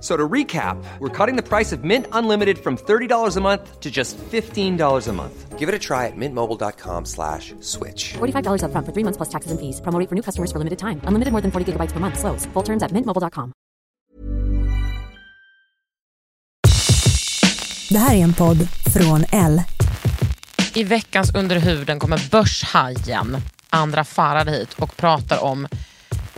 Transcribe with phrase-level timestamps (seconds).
[0.00, 3.90] So to recap, we're cutting the price of Mint Unlimited from $30 a month to
[3.90, 5.58] just $15 a month.
[5.58, 8.14] Give it a try at mintmobile.com slash switch.
[8.18, 9.80] $45 upfront for three months plus taxes and fees.
[9.80, 11.00] Promo rate for new customers for limited time.
[11.08, 12.18] Unlimited more than 40 gigabytes per month.
[12.18, 12.46] Slows.
[12.52, 13.52] Full terms at mintmobile.com.
[17.90, 19.62] Det här är en podd från L.
[20.74, 23.36] I veckans Under huden kommer börshajen
[23.70, 25.68] Andra Farad hit och pratar om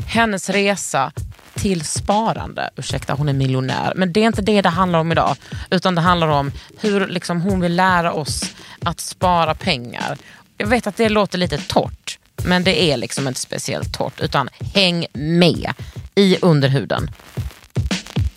[0.06, 1.12] hennes resa
[1.54, 2.70] till sparande.
[2.76, 3.92] Ursäkta, hon är miljonär.
[3.96, 5.36] Men det är inte det det handlar om idag.
[5.70, 10.18] Utan det handlar om hur liksom, hon vill lära oss att spara pengar.
[10.56, 12.18] Jag vet att det låter lite torrt.
[12.44, 14.20] Men det är liksom inte speciellt torrt.
[14.20, 15.72] Utan häng med
[16.14, 17.10] i underhuden.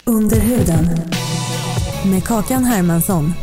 [0.04, 0.90] Under huden.
[2.06, 3.34] Med Kakan Hermansson.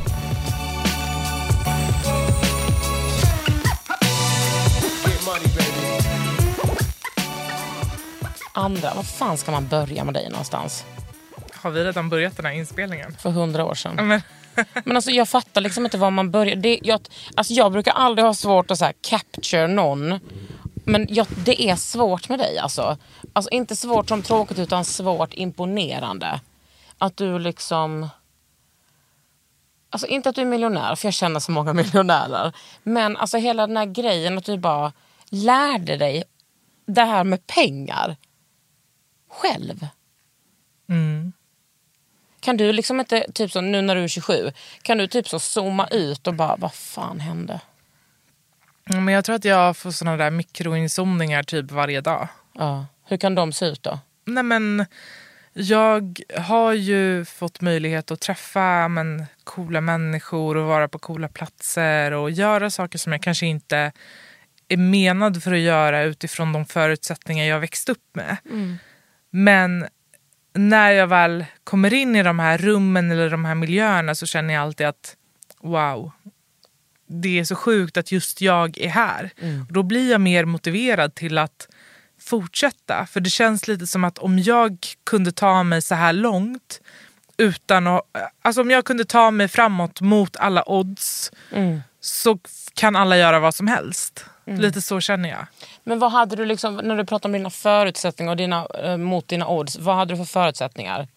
[8.52, 10.84] Andra, vad fan ska man börja med dig någonstans?
[11.54, 13.16] Har vi redan börjat den här inspelningen?
[13.18, 14.08] För hundra år sedan.
[14.08, 14.22] Men,
[14.84, 16.56] Men alltså jag fattar liksom inte var man börjar.
[16.56, 17.00] Det, jag,
[17.34, 20.20] alltså jag brukar aldrig ha svårt att så här capture någon.
[20.84, 22.96] Men jag, det är svårt med dig alltså.
[23.32, 26.40] Alltså inte svårt som tråkigt utan svårt imponerande.
[26.98, 28.08] Att du liksom...
[29.90, 32.52] Alltså inte att du är miljonär, för jag känner så många miljonärer.
[32.82, 34.92] Men alltså hela den här grejen att du bara
[35.30, 36.24] lärde dig
[36.86, 38.16] det här med pengar
[39.30, 39.86] själv.
[42.40, 44.52] Kan du liksom inte, typ så, nu när du är 27,
[44.82, 47.60] kan du typ så zooma ut och bara, vad fan hände?
[48.84, 52.28] men jag tror att jag får såna där mikroinsomningar typ varje dag.
[52.52, 52.86] Ja.
[53.04, 53.98] Hur kan de se ut då?
[54.24, 54.86] Nej men,
[55.52, 62.12] jag har ju fått möjlighet att träffa men, coola människor och vara på coola platser
[62.12, 63.92] och göra saker som jag kanske inte
[64.68, 68.36] är menad för att göra utifrån de förutsättningar jag växt upp med.
[69.30, 69.86] Men
[70.52, 74.54] när jag väl kommer in i de här rummen eller de här miljöerna så känner
[74.54, 75.16] jag alltid att
[75.60, 76.10] wow,
[77.06, 79.30] det är så sjukt att just jag är här.
[79.68, 81.68] Och då blir jag mer motiverad till att
[82.20, 83.06] fortsätta.
[83.06, 86.80] För det känns lite som att om jag kunde ta mig så här långt
[87.36, 88.02] utan att,
[88.42, 91.32] alltså om jag kunde ta mig framåt mot alla odds
[92.00, 92.38] så
[92.74, 94.24] kan alla göra vad som helst.
[94.58, 95.46] Lite så känner jag.
[95.84, 99.28] Men vad hade du liksom, när du pratar om dina förutsättningar och dina, eh, mot
[99.28, 101.08] dina odds, vad hade du för förutsättningar?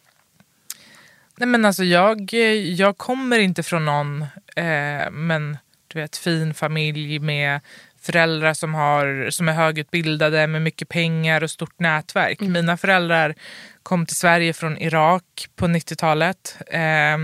[1.38, 2.34] Nej men alltså jag,
[2.78, 4.22] jag kommer inte från någon
[4.56, 5.58] eh, men,
[5.88, 7.60] du vet, fin familj med
[8.02, 12.40] föräldrar som, har, som är högutbildade med mycket pengar och stort nätverk.
[12.40, 13.36] Mina föräldrar
[13.84, 16.58] kom till Sverige från Irak på 90-talet.
[16.68, 17.18] Eh,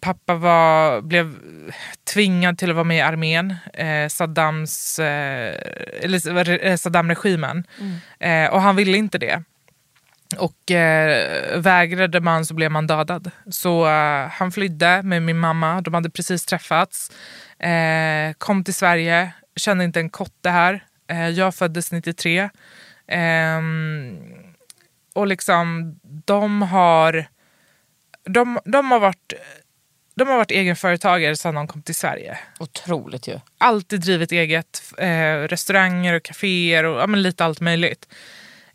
[0.00, 1.36] pappa var, blev
[2.14, 5.54] tvingad till att vara med i armén, eh, Saddams, eh,
[6.00, 7.64] eller eh, Saddam-regimen.
[8.20, 9.42] Eh, och han ville inte det.
[10.38, 13.30] Och eh, vägrade man så blev man dödad.
[13.50, 15.80] Så eh, han flydde med min mamma.
[15.80, 17.10] De hade precis träffats.
[17.58, 19.32] Eh, kom till Sverige.
[19.56, 20.84] Kände inte en kotte här.
[21.10, 22.50] Eh, jag föddes 93.
[23.08, 24.16] Ehm,
[25.14, 27.26] och liksom, de har...
[28.24, 29.32] De, de har varit...
[30.14, 33.40] De har varit egenföretagare sedan de kom till Sverige Otroligt ju.
[33.58, 34.92] alltid drivit eget.
[34.98, 38.08] Eh, restauranger och kaféer och ja, lite allt möjligt.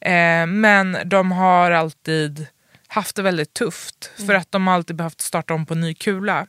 [0.01, 2.47] Eh, men de har alltid
[2.87, 4.11] haft det väldigt tufft.
[4.27, 6.47] För att de har alltid behövt starta om på ny kula.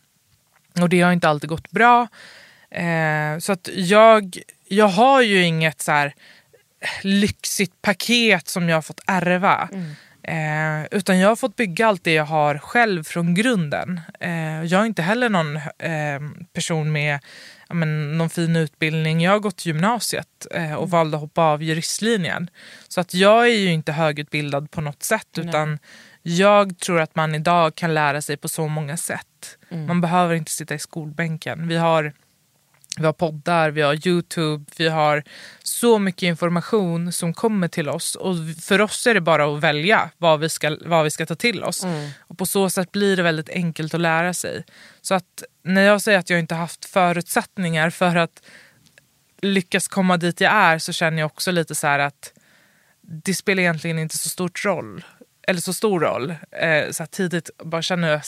[0.80, 2.08] Och det har inte alltid gått bra.
[2.70, 6.14] Eh, så att jag, jag har ju inget så här
[7.02, 9.68] lyxigt paket som jag har fått ärva.
[10.28, 14.00] Eh, utan jag har fått bygga allt det jag har själv från grunden.
[14.20, 16.20] Eh, jag är inte heller någon eh,
[16.52, 17.18] person med
[17.68, 19.20] men, någon fin utbildning.
[19.20, 22.50] Jag har gått gymnasiet eh, och valde att hoppa av juristlinjen.
[22.88, 25.38] Så att jag är ju inte högutbildad på något sätt.
[25.38, 25.78] utan
[26.22, 29.58] jag tror att man idag kan lära sig på så många sätt.
[29.86, 31.68] Man behöver inte sitta i skolbänken.
[31.68, 32.12] Vi har
[32.98, 35.24] Vi har poddar, vi har Youtube, vi har
[35.62, 38.14] så mycket information som kommer till oss.
[38.14, 41.34] Och för oss är det bara att välja vad vi ska, vad vi ska ta
[41.34, 41.84] till oss.
[42.20, 44.64] Och på så sätt blir det väldigt enkelt att lära sig.
[45.00, 48.42] Så att när jag säger att jag inte haft förutsättningar för att
[49.42, 52.32] lyckas komma dit jag är så känner jag också lite så här att
[53.00, 55.04] det spelar egentligen inte så stort roll.
[55.42, 56.34] Eller så stor roll.
[56.50, 58.22] Eh, så tidigt bara känner jag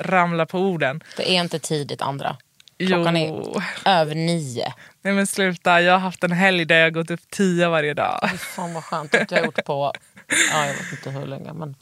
[0.00, 1.02] ramla på orden.
[1.16, 2.36] Det är inte tidigt andra.
[2.78, 3.60] Klockan Jo.
[3.84, 4.72] är över nio.
[5.02, 7.94] Nej men sluta, jag har haft en helg där jag har gått upp tio varje
[7.94, 8.28] dag.
[8.30, 9.92] Fy Fan vad skönt att jag har gjort på,
[10.52, 11.52] ja, jag vet inte hur länge.
[11.52, 11.76] Men...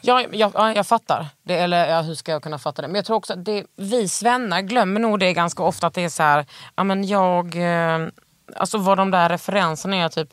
[0.00, 1.26] Ja, jag, ja, jag fattar.
[1.42, 2.88] Det, eller ja, hur ska jag kunna fatta det?
[2.88, 5.86] Men jag tror också att det, vi svennar glömmer nog det ganska ofta.
[5.86, 6.46] Att det är så här,
[6.76, 7.56] ja men jag...
[7.56, 8.08] Eh,
[8.56, 10.28] alltså vad de där referenserna är typ.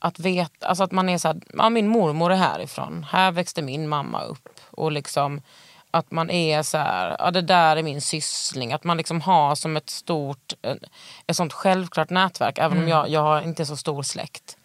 [0.00, 3.06] Att veta, alltså att man är så här, ja min mormor är härifrån.
[3.10, 4.48] Här växte min mamma upp.
[4.70, 5.42] Och liksom
[5.94, 8.72] att man är så här, ja det där är min syssling.
[8.72, 10.76] Att man liksom har som ett stort, eh,
[11.26, 12.58] ett sånt självklart nätverk.
[12.58, 14.56] Även om jag, jag har inte så stor släkt.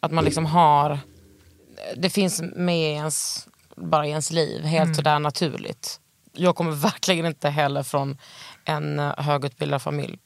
[0.00, 0.98] Att man liksom har,
[1.96, 6.00] det finns med i ens, bara i ens liv, helt sådär naturligt.
[6.32, 8.18] Jag kommer verkligen inte heller från
[8.64, 10.18] en eh, högutbildad familj.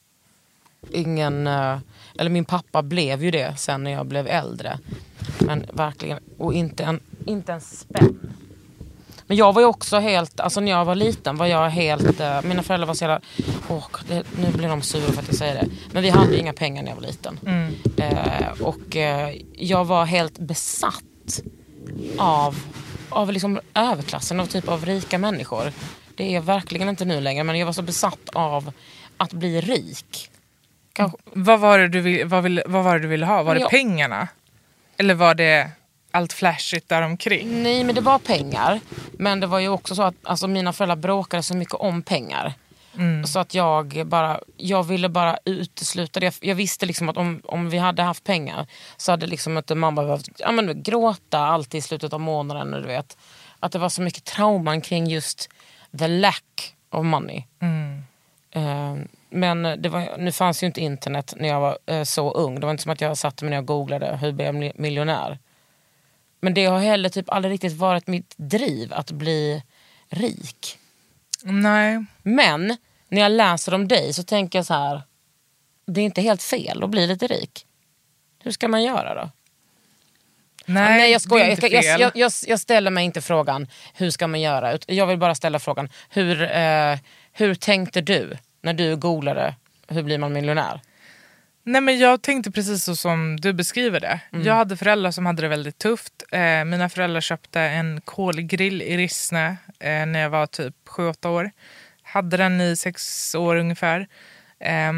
[0.91, 1.79] Ingen, eh,
[2.19, 4.79] eller min pappa blev ju det sen när jag blev äldre.
[5.39, 8.33] Men verkligen, och inte en, inte en spänn.
[9.31, 12.41] Men jag var ju också helt, alltså när jag var liten var jag helt, eh,
[12.41, 13.21] mina föräldrar var så jävla,
[13.69, 15.67] åh, det, nu blir de sura för att jag säger det.
[15.91, 17.39] Men vi hade inga pengar när jag var liten.
[17.97, 21.41] Eh, och eh, jag var helt besatt
[22.17, 22.57] av,
[23.09, 25.71] av liksom överklassen, av typ av rika människor.
[26.15, 28.71] Det är jag verkligen inte nu längre, men jag var så besatt av
[29.17, 30.29] att bli rik.
[30.93, 33.35] Kanske, Vad var det du, vill, vad vill, vad var det du ville ha?
[33.35, 34.27] Var Men det jag- pengarna?
[34.97, 35.69] Eller var det
[36.11, 37.63] allt flashigt där omkring?
[37.63, 38.79] Nej, men det var pengar.
[39.11, 42.53] Men det var ju också så att alltså, mina föräldrar bråkade så mycket om pengar.
[43.25, 46.37] Så att jag bara, jag ville bara utesluta det.
[46.41, 48.67] Jag visste liksom att om, om vi hade haft pengar
[48.97, 52.71] så hade liksom inte mamma behövt ja, men, gråta alltid i slutet av månaden.
[52.71, 53.17] Du vet.
[53.59, 55.49] Att det var så mycket trauman kring just
[55.99, 57.43] the lack of money.
[58.51, 58.95] Eh,
[59.29, 62.59] men det var, nu fanns ju inte internet när jag var eh, så ung.
[62.59, 64.73] Det var inte som att jag satte mig ner och googlade hur blev jag mil-
[64.75, 65.39] miljonär.
[66.41, 69.63] Men det har heller typ aldrig riktigt varit mitt driv att bli
[70.09, 70.77] rik.
[71.43, 72.05] Nej.
[72.23, 72.77] Men
[73.07, 75.01] när jag läser om dig så tänker jag så här.
[75.87, 77.65] Det är inte helt fel att bli lite rik.
[78.43, 79.29] Hur ska man göra då?
[80.65, 81.57] Nej, Nej jag skojar.
[81.61, 84.77] Jag, jag, jag, jag, ställer mig inte frågan hur ska man göra.
[84.87, 86.97] Jag vill bara ställa frågan hur, eh,
[87.31, 89.55] hur tänkte du när du googlade
[89.87, 90.81] hur blir man miljonär?
[91.63, 94.19] Nej, men jag tänkte precis så som du beskriver det.
[94.33, 94.45] Mm.
[94.45, 96.23] Jag hade föräldrar som hade det väldigt tufft.
[96.31, 101.51] Eh, mina föräldrar köpte en kolgrill i Rissne eh, när jag var typ 7-8 år.
[102.03, 104.07] Hade den i sex år ungefär.
[104.59, 104.91] Eh,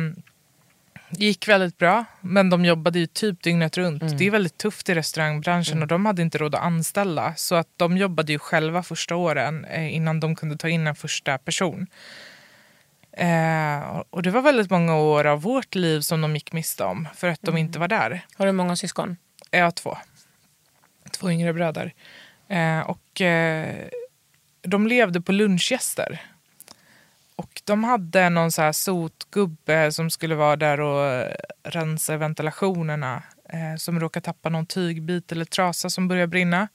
[1.17, 4.01] gick väldigt bra, men de jobbade ju typ dygnet runt.
[4.01, 4.17] Mm.
[4.17, 7.35] Det är väldigt tufft i restaurangbranschen och de hade inte råd att anställa.
[7.35, 10.95] Så att de jobbade ju själva första åren eh, innan de kunde ta in en
[10.95, 11.87] första person.
[13.17, 17.07] Eh, och det var väldigt många år av vårt liv som de gick miste om
[17.15, 18.25] för att de inte var där.
[18.35, 19.17] Har du många syskon?
[19.51, 19.97] Jag har två.
[21.11, 21.93] Två yngre bröder.
[22.47, 23.87] Eh, och eh,
[24.61, 26.21] de levde på lunchgäster.
[27.35, 31.27] Och de hade någon så här sotgubbe som skulle vara där och
[31.63, 33.23] rensa ventilationerna.
[33.49, 36.67] Eh, som råkade tappa någon tygbit eller trasa som började brinna.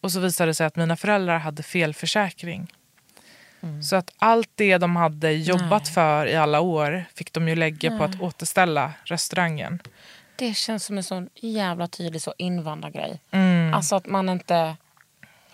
[0.00, 2.72] Och så visade det sig att mina föräldrar hade fel försäkring.
[3.82, 7.98] Så att allt det de hade jobbat för i alla år fick de ju lägga
[7.98, 9.78] på att återställa restaurangen.
[10.36, 13.20] Det känns som en sån jävla tydlig så invandrargrej.
[13.30, 13.74] Mm.
[13.74, 14.76] Alltså att man inte...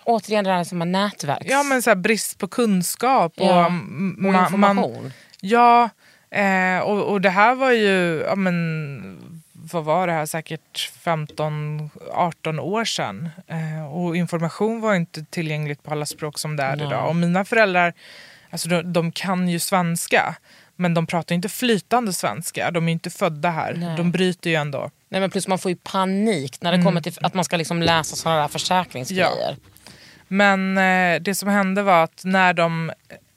[0.03, 1.45] Återigen det där som en nätverks...
[1.49, 5.13] Ja men så här, brist på kunskap och, Ja, och ma- information.
[5.41, 5.89] ja,
[6.31, 9.28] eh, och, och det här var ju, ja men
[9.73, 13.29] vad var det här, säkert 15-18 år sedan.
[13.47, 16.87] Eh, och information var inte tillgängligt på alla språk som det är Nej.
[16.87, 17.09] idag.
[17.09, 17.93] Och mina föräldrar,
[18.49, 20.35] alltså de, de kan ju svenska.
[20.75, 23.73] Men de pratar inte flytande svenska, de är inte födda här.
[23.73, 23.97] Nej.
[23.97, 24.91] De bryter ju ändå.
[25.09, 27.81] Nej, men plus man får ju panik när det kommer till att man ska liksom
[27.81, 29.57] läsa sådana där försäkringsgrejer.
[30.27, 32.91] Men eh, det som hände var att när de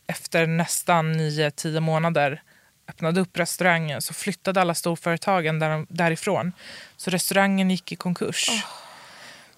[0.07, 2.43] efter nästan 9-10 månader
[2.89, 6.53] öppnade upp restaurangen så flyttade alla storföretagen där, därifrån.
[6.97, 8.51] Så restaurangen gick i konkurs.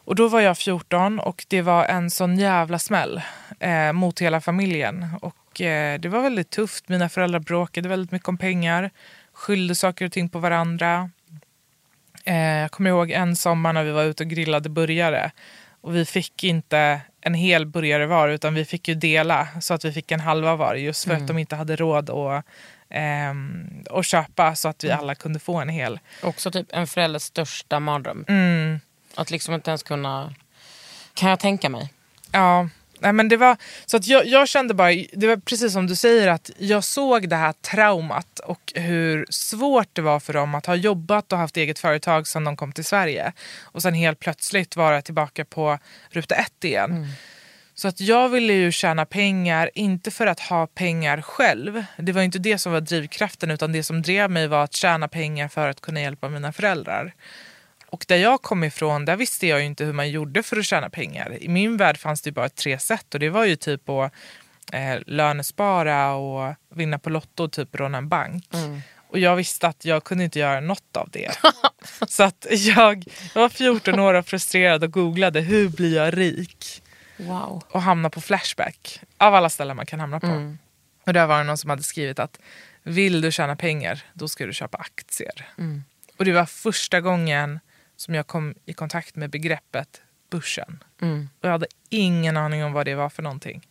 [0.04, 3.22] Och då var jag 14 och det var en sån jävla smäll
[3.60, 5.06] eh, mot hela familjen.
[5.20, 6.88] Och eh, det var väldigt tufft.
[6.88, 8.90] Mina föräldrar bråkade väldigt mycket om pengar.
[9.32, 11.10] Skyllde saker och ting på varandra.
[12.24, 15.30] Eh, jag kommer ihåg en sommar när vi var ute och grillade burgare.
[15.80, 19.84] Och vi fick inte en hel burgare var utan vi fick ju dela så att
[19.84, 22.44] vi fick en halva var just för att de inte hade råd att
[22.90, 26.00] ehm, och köpa så att vi alla kunde få en hel.
[26.22, 28.24] Också typ en förälders största mardröm.
[28.28, 28.80] Mm.
[29.14, 30.34] Att liksom inte ens kunna...
[31.14, 31.92] Kan jag tänka mig.
[32.32, 35.86] Ja, nej men det var så att jag, jag kände bara, det var precis som
[35.86, 40.54] du säger att jag såg det här traumat och hur svårt det var för dem
[40.54, 44.18] att ha jobbat och haft eget företag sedan de kom till Sverige och sen helt
[44.18, 45.78] plötsligt vara tillbaka på
[46.10, 47.06] ruta ett igen.
[47.76, 51.84] Så att jag ville ju tjäna pengar, inte för att ha pengar själv.
[51.96, 55.08] Det var inte det som var drivkraften utan det som drev mig var att tjäna
[55.08, 57.14] pengar för att kunna hjälpa mina föräldrar.
[57.86, 60.90] Och där jag kom ifrån, där visste jag inte hur man gjorde för att tjäna
[60.90, 61.42] pengar.
[61.42, 64.12] I min värld fanns det bara tre sätt och det var ju typ att
[64.72, 68.44] eh, lönespara och vinna på Lotto och typ råna en bank.
[69.08, 71.30] Och jag visste att jag kunde inte göra något av det.
[72.08, 73.04] Så att jag,
[73.34, 76.82] jag var 14 år och frustrerad och googlade hur blir jag rik?
[77.16, 77.62] Wow.
[77.70, 79.00] och hamna på Flashback.
[79.18, 80.26] Av alla ställen man kan hamna på.
[81.06, 82.38] Och där var det någon som hade skrivit att
[82.82, 85.48] vill du tjäna pengar, då ska du köpa aktier.
[86.18, 87.60] Och det var första gången
[87.96, 90.84] som jag kom i kontakt med begreppet börsen.
[91.40, 93.66] Och jag hade ingen aning om vad det var för någonting.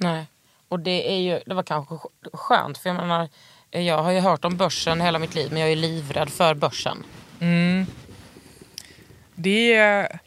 [0.00, 0.26] Nej.
[0.68, 2.78] Och det, är ju, det var kanske sk- skönt.
[2.78, 3.28] För jag menar,
[3.70, 7.04] jag har ju hört om börsen hela mitt liv men jag är livrädd för börsen.
[9.34, 10.18] Det är,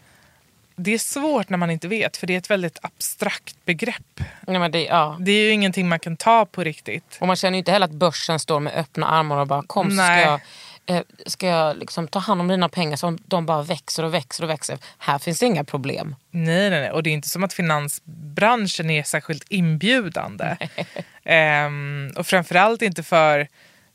[0.75, 4.20] det är svårt när man inte vet, för det är ett väldigt abstrakt begrepp.
[4.48, 5.18] Nej, det, ja.
[5.20, 7.18] Det är ju ingenting man kan ta på riktigt.
[7.20, 9.90] Och man känner ju inte heller att börsen står med öppna armar och bara kom
[9.90, 10.40] så ska Nej.
[10.86, 14.13] jag, eh, ska jag liksom ta hand om dina pengar så de bara växer och
[14.13, 14.78] växer och växer.
[14.98, 16.16] Här finns inga problem.
[16.32, 16.92] Nej, nej, nej.
[16.92, 20.58] Och det är inte som att finansbranschen är särskilt inbjudande.
[21.24, 23.48] Ehm, och framförallt inte för,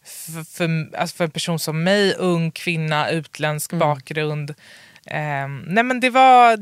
[0.05, 4.55] för, för, alltså för en person som mig, ung kvinna, utländsk bakgrund.
[5.07, 6.57] Ehm, nej men det var,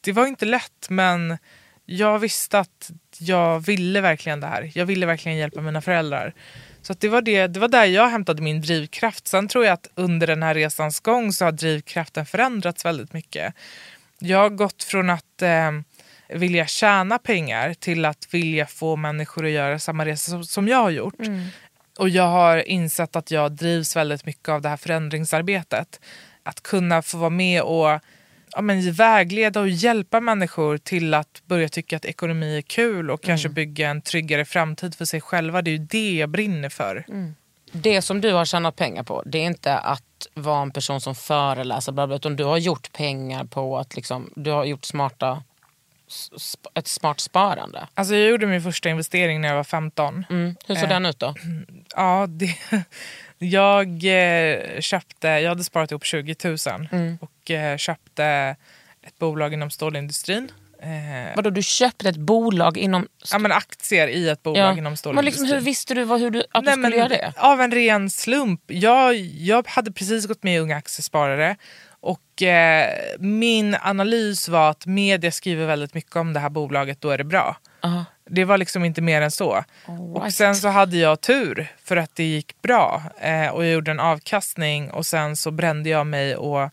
[0.00, 1.38] det var inte lätt men
[1.86, 4.70] jag visste att jag ville verkligen det här.
[4.74, 6.34] Jag ville verkligen hjälpa mina föräldrar.
[6.82, 9.26] Så det, var det, det var där jag hämtade min drivkraft.
[9.26, 13.54] Sen tror jag att under den här resans gång så har drivkraften förändrats väldigt mycket.
[14.18, 15.72] Jag har gått från att eh,
[16.28, 20.78] vilja tjäna pengar till att vilja få människor att göra samma resa som, som jag
[20.78, 21.14] har gjort.
[21.98, 26.00] Och jag har insett att jag drivs väldigt mycket av det här förändringsarbetet.
[26.46, 28.00] Att kunna få vara med och
[28.52, 33.22] ja, men, vägleda och hjälpa människor till att börja tycka att ekonomi är kul och
[33.22, 35.62] kanske bygga en tryggare framtid för sig själva.
[35.62, 37.04] Det är ju det jag brinner för.
[37.72, 40.02] Det som du har tjänat pengar på det är inte att
[40.34, 44.30] vara en person som föreläser bla bla, utan du har gjort pengar på att liksom,
[44.36, 45.42] du har gjort smarta,
[46.74, 47.88] ett smart sparande.
[47.94, 50.26] Alltså, jag gjorde min första investering när jag var 15.
[50.30, 50.56] Mm.
[50.66, 50.88] Hur ser Eh.
[50.88, 51.34] den ut då?
[51.96, 52.56] Ja, det,
[53.38, 58.56] jag eh, köpte, jag hade sparat ihop 20 000 och eh, köpte
[59.02, 60.48] ett bolag inom stålindustrin.
[60.82, 63.08] Eh, Vadå, du köpte ett bolag inom...
[63.32, 65.42] ja, men aktier i ett bolag inom Men stålindustrin.
[65.42, 67.32] liksom, hur visste du vad, hur du, att du Nej, skulle men göra det?
[67.36, 68.60] Av en ren slump.
[68.66, 71.56] Jag, jag hade precis gått med i Unga Aktiesparare
[72.00, 77.10] och eh, min analys var att media skriver väldigt mycket om det här bolaget, då
[77.10, 77.56] är det bra.
[77.82, 78.04] Aha.
[78.28, 79.64] Det var liksom inte mer än så.
[80.14, 83.90] Och sen så hade jag tur för att det gick bra eh, och jag gjorde
[83.90, 86.70] en avkastning och sen så brände jag mig och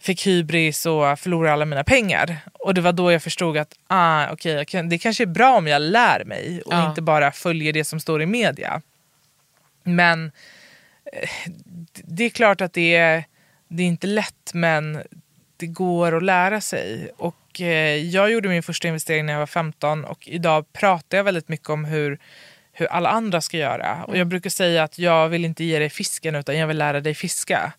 [0.00, 2.36] fick hybris och förlorade alla mina pengar.
[2.52, 5.66] Och det var då jag förstod att ah, okay, kan, det kanske är bra om
[5.66, 6.88] jag lär mig och Ja.
[6.88, 8.82] inte bara följer det som står i media.
[9.82, 10.32] Men
[11.12, 11.28] eh,
[11.94, 13.24] det är klart att det är,
[13.68, 15.02] det är inte lätt men
[15.58, 17.10] det går att lära sig.
[17.16, 21.24] Och eh, jag gjorde min första investering när jag var 15 och idag pratar jag
[21.24, 22.18] väldigt mycket om hur,
[22.72, 24.04] hur alla andra ska göra.
[24.04, 27.00] Och jag brukar säga att jag vill inte ge dig fisken utan jag vill lära
[27.00, 27.72] dig fiska.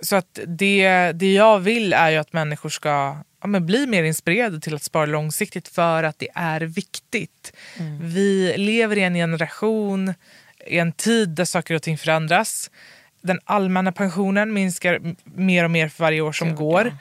[0.00, 4.02] Så att det, det jag vill är ju att människor ska ja, men bli mer
[4.02, 7.52] inspirerade till att spara långsiktigt för att det är viktigt.
[8.00, 10.14] Vi lever i en generation,
[10.66, 12.70] i en tid där saker och ting förändras.
[13.28, 16.96] Den allmänna pensionen minskar mer och mer för varje år som går.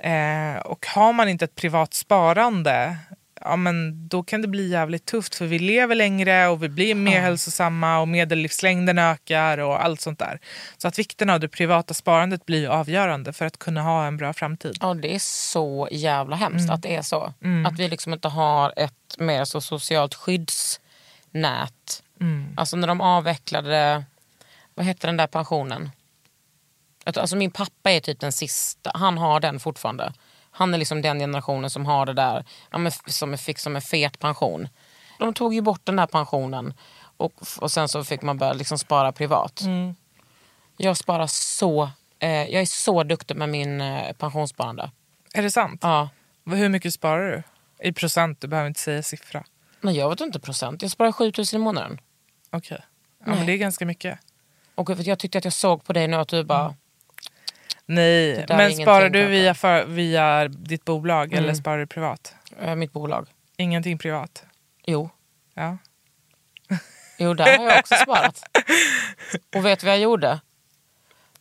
[0.00, 2.96] Eh, och har man inte ett privat sparande
[3.40, 6.94] ja, men då kan det bli jävligt tufft för vi lever längre och vi blir
[6.94, 10.40] mer hälsosamma och medellivslängden ökar och allt sånt där.
[10.78, 14.32] Så att vikten av det privata sparandet blir avgörande för att kunna ha en bra
[14.32, 14.76] framtid.
[14.80, 17.32] Ja, det är så jävla hemskt att det är så.
[17.66, 22.02] Att vi liksom inte har ett mer så socialt skyddsnät.
[22.56, 24.04] Alltså när de avvecklade,
[24.74, 25.90] vad heter den där pensionen?
[27.04, 30.12] Alltså min pappa är typ den sista, han har den fortfarande.
[30.50, 34.18] Han är liksom den generationen som har det där, ja, som fick som en fet
[34.18, 34.68] pension.
[35.18, 36.74] De tog ju bort den där pensionen
[37.16, 39.62] och, och sen så fick man börja liksom spara privat.
[40.76, 44.90] Jag sparar så, eh, jag är så duktig med min eh, pensionssparande.
[45.34, 45.80] Är det sant?
[45.82, 46.08] Ja.
[46.46, 47.42] Hur mycket sparar du?
[47.88, 49.44] I procent, du behöver inte säga siffra.
[49.80, 50.82] Nej, jag vet inte procent.
[50.82, 52.00] Jag sparar 7000 i månaden.
[52.50, 52.80] Okej.
[53.26, 54.18] Ja, men det är ganska mycket.
[54.74, 56.74] Och jag tyckte att jag såg på dig nu att du bara...
[57.86, 61.44] Nej, men sparar du via, för, via ditt bolag Mm.
[61.44, 62.34] eller sparar du privat?
[62.60, 63.26] eh, mitt bolag.
[63.56, 64.44] Ingenting privat?
[64.86, 65.10] Jo.
[65.54, 65.78] Ja.
[67.18, 68.42] Jo, där har jag också sparat.
[69.56, 70.40] Och vet du vad jag gjorde?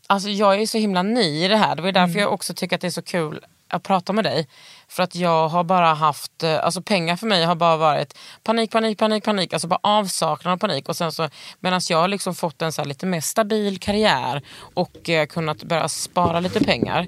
[0.07, 1.75] Alltså jag är så himla ny i det här.
[1.75, 2.21] Det var därför Mm.
[2.21, 4.47] jag också tycker att det är så kul att prata med dig.
[4.87, 8.71] För att jag har bara haft, eh, alltså pengar för mig har bara varit panik,
[8.71, 9.53] panik, panik, panik.
[9.53, 10.89] Alltså bara avsaknad av panik.
[10.89, 14.41] Och sen så, medan jag har liksom fått en så här lite mer stabil karriär
[14.73, 17.07] och eh, kunnat börja spara lite pengar.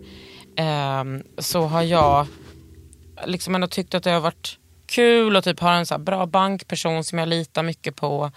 [0.57, 1.03] Eh,
[1.37, 2.27] så har jag
[3.25, 6.25] liksom ändå tyckt att det har varit kul och typ har en så här bra
[6.25, 8.31] bankperson som jag litar mycket på.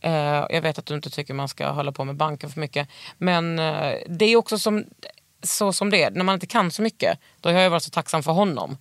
[0.00, 2.88] Eh, jag vet att du inte tycker man ska hålla på med banken för mycket.
[3.18, 4.84] Men eh, det är också som,
[5.44, 6.10] så som det är.
[6.10, 8.78] När man inte kan så mycket, då har jag varit så tacksam för honom.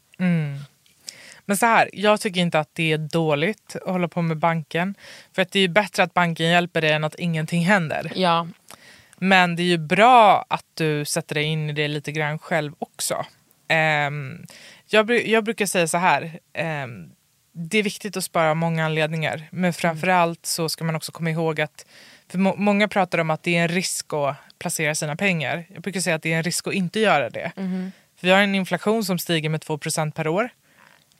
[1.45, 4.95] Men så här, jag tycker inte att det är dåligt att hålla på med banken.
[5.35, 8.11] För att det är ju bättre att banken hjälper dig än att ingenting händer.
[8.15, 8.47] Ja,
[9.17, 12.73] Men det är ju bra att du sätter dig in i det lite grann själv
[12.79, 13.25] också.
[13.67, 14.45] Ehm,
[14.87, 16.39] jag, jag brukar säga så här.
[16.53, 17.11] ehm,
[17.55, 19.47] det är viktigt att spara av många anledningar.
[19.51, 21.85] Men framförallt så ska man också komma ihåg att
[22.33, 25.65] för må- många pratar om att det är en risk att placera sina pengar.
[25.73, 27.51] Jag brukar säga att det är en risk att inte göra det.
[27.55, 30.49] För vi har en inflation som stiger med 2% per år.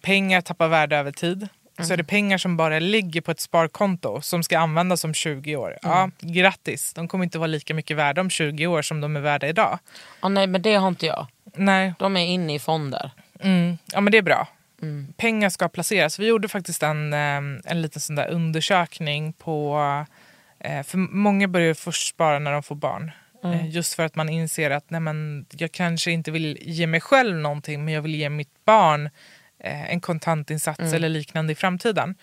[0.01, 1.47] Pengar tappar värde över tid.
[1.81, 5.55] Så är det pengar som bara ligger på ett sparkonto som ska användas om 20
[5.55, 5.77] år.
[5.81, 9.19] Ja, grattis, de kommer inte vara lika mycket värda om 20 år som de är
[9.21, 9.79] värda idag.
[10.19, 11.27] ah, nej men det har inte jag.
[11.55, 13.11] Nej, De är inne i fonder.
[13.41, 14.47] mm, ja men det är bra.
[15.17, 16.19] Pengar ska placeras.
[16.19, 17.37] Vi gjorde faktiskt en, eh,
[17.71, 19.79] en liten sån där undersökning på...
[20.63, 23.11] eh, För många börjar först spara när de får barn.
[23.43, 27.01] Eh, Just för att man inser att nej men, jag kanske inte vill ge mig
[27.01, 29.09] själv någonting men jag vill ge mitt barn
[29.59, 32.15] eh, en kontantinsats eller liknande i framtiden.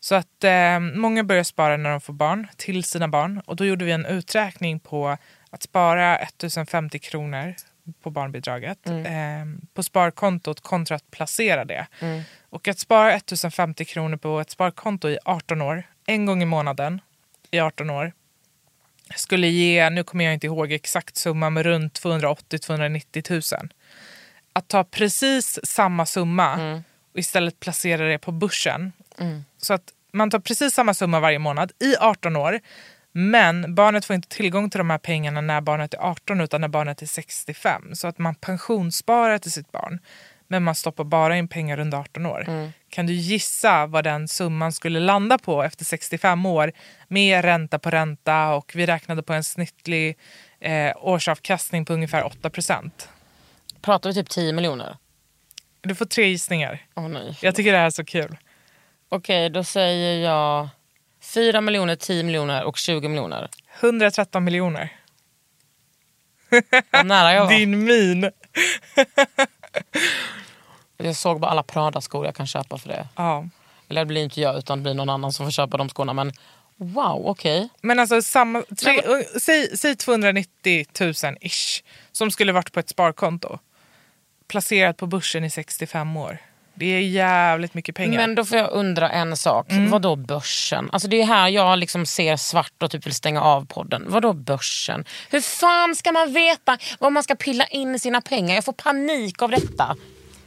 [0.00, 3.42] Så att eh, många börjar spara när de får barn till sina barn.
[3.46, 5.16] Och då gjorde vi en uträkning på
[5.50, 7.54] att spara 1050 kronor
[8.02, 11.86] på barnbidraget eh, på sparkontot kontra att placera det.
[12.50, 17.00] Och att spara 1050 kronor på ett sparkonto i 18 år, en gång i månaden
[17.50, 18.12] i 18 år
[19.14, 23.70] skulle ge, nu kommer jag inte ihåg exakt summa, men runt 280-290 000.
[24.52, 26.82] Att ta precis samma summa
[27.12, 28.92] och istället placera det på börsen.
[29.58, 29.82] Så att
[30.12, 32.60] man tar precis samma summa varje månad i 18 år.
[33.12, 36.68] Men barnet får inte tillgång till de här pengarna när barnet är 18 utan när
[36.68, 37.94] barnet är 65.
[37.94, 39.98] Så att man pensionssparar till sitt barn.
[40.48, 42.72] Men man stoppar bara in pengar under 18 år.
[42.90, 46.72] Kan du gissa vad den summan skulle landa på efter 65 år
[47.08, 50.18] med ränta på ränta och vi räknade på en snittlig
[50.60, 52.90] eh, årsavkastning på ungefär 8%
[53.80, 54.96] Pratar vi typ 10 miljoner?
[55.80, 56.86] Du får tre gissningar.
[56.94, 57.38] Åh nej.
[57.40, 58.36] Jag tycker det här är så kul.
[59.08, 60.68] Okej, då säger jag
[61.34, 63.48] 4 miljoner, 10 miljoner och 20 miljoner.
[63.80, 64.92] 113 miljoner.
[66.90, 67.50] Vad nära jag var.
[67.58, 68.22] Din min.
[70.96, 73.08] Jag såg bara alla Prada-skor jag kan köpa för det.
[73.16, 73.48] Ja.
[73.88, 76.12] Eller det blir inte jag utan det blir någon annan som får köpa de skorna.
[76.12, 76.32] Men
[76.76, 77.68] wow, okej.
[77.80, 79.02] Men alltså samma, tre,
[79.40, 83.58] säg, säg 290 000 ish som skulle varit på ett sparkonto.
[84.48, 86.38] Placerat på börsen i 65 år.
[86.78, 88.16] Det är jävligt mycket pengar.
[88.16, 89.70] Men då får jag undra en sak.
[89.70, 89.90] Mm.
[89.90, 90.88] Vad då börsen?
[90.92, 94.04] Alltså det är här jag liksom ser svart och typ vill stänga av podden.
[94.08, 95.04] Vad då börsen?
[95.30, 98.54] Hur fan ska man veta vad man ska pilla in sina pengar?
[98.54, 99.96] Jag får panik av detta.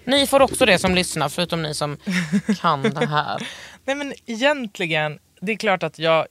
[0.06, 1.98] Ni får också det som lyssnar, förutom ni som
[2.62, 3.48] kan det här.
[3.86, 6.26] Nej men egentligen, det är klart att jag,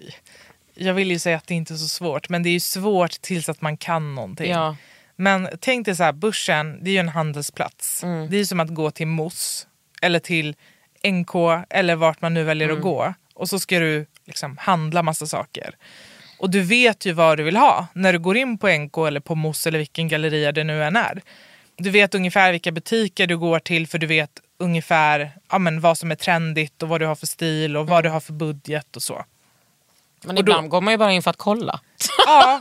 [0.75, 2.29] jag vill ju säga att det inte är så svårt.
[2.29, 4.51] Men det är ju svårt tills att man kan någonting.
[4.51, 4.77] Ja.
[5.17, 8.01] Men tänk dig så här, börsen det är ju en handelsplats.
[8.31, 9.67] Det är som att gå till Moss
[10.03, 10.57] eller till
[11.09, 11.35] NK
[11.71, 13.15] eller vart man nu väljer att gå.
[13.35, 15.75] Och så ska du liksom handla massa saker.
[16.39, 19.21] Och du vet ju vad du vill ha när du går in på NK eller
[19.21, 21.23] på Moss eller vilken galleria det nu än är.
[21.77, 25.99] Du vet ungefär vilka butiker du går till för du vet ungefär ja, men vad
[25.99, 28.97] som är trendigt och vad du har för stil och vad du har för budget
[28.97, 29.25] och så.
[30.25, 31.81] Men Och då- ibland går man ju bara in för att kolla.
[32.27, 32.61] Ja,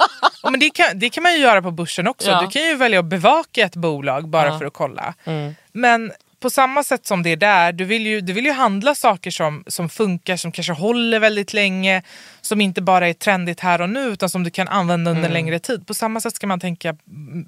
[0.52, 2.30] men det, kan, det kan man ju göra på börsen också.
[2.30, 2.42] Ja.
[2.42, 4.60] Du kan ju välja att bevaka ett bolag bara Ja.
[4.60, 5.14] för att kolla.
[5.26, 5.56] Mm.
[5.72, 8.96] Men på samma sätt som det är där, du vill ju, du vill ju handla
[8.96, 12.02] saker som, som funkar, som kanske håller väldigt länge,
[12.42, 15.34] som inte bara är trendigt här och nu utan som du kan använda under en
[15.34, 15.88] längre tid.
[15.88, 16.96] På samma sätt ska man tänka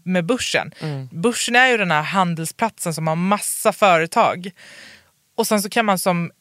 [0.04, 0.72] med börsen.
[1.12, 4.52] Börsen är ju den här handelsplatsen som har massa företag.
[5.38, 6.32] Och sen så kan man som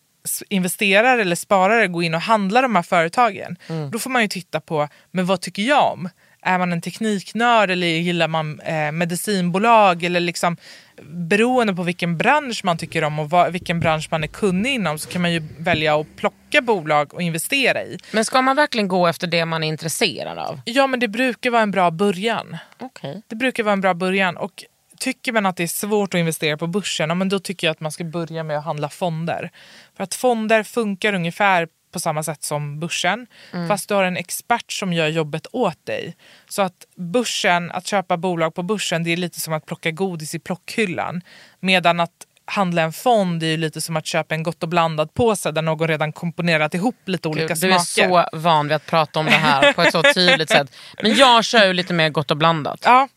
[0.49, 3.57] investerare eller sparare gå in och handla de här företagen.
[3.93, 6.09] Då får man ju titta på, men vad tycker jag om?
[6.43, 10.05] Är man en tekniknörd eller gillar man eh, medicinbolag?
[10.05, 10.57] Eller liksom,
[11.03, 14.99] beroende på vilken bransch man tycker om och vad, vilken bransch man är kunnig inom
[14.99, 17.99] så kan man ju välja att plocka bolag och investera i.
[18.13, 20.61] Men ska man verkligen gå efter det man är intresserad av?
[20.65, 22.57] Ja men det brukar vara en bra början.
[22.81, 23.23] Okej.
[23.27, 24.37] Det brukar vara en bra början.
[24.37, 24.65] Och
[24.99, 27.73] tycker man att det är svårt att investera på börsen, ja, men då tycker jag
[27.73, 29.51] att man ska börja med att handla fonder.
[29.97, 33.27] För att fonder funkar ungefär på samma sätt som börsen.
[33.69, 36.17] Fast du har en expert som gör jobbet åt dig.
[36.49, 40.35] Så att börsen, att köpa bolag på börsen det är lite som att plocka godis
[40.35, 41.23] i plockhyllan.
[41.61, 42.11] Medan att
[42.45, 45.89] handla en fond är lite som att köpa en gott och blandat påse där någon
[45.89, 48.09] redan komponerat ihop lite olika Gud, du är smaker.
[48.33, 50.73] så van vid att prata om det här på ett så tydligt sätt.
[51.03, 52.81] Men jag kör ju lite mer gott och blandat.
[52.85, 53.09] Ja,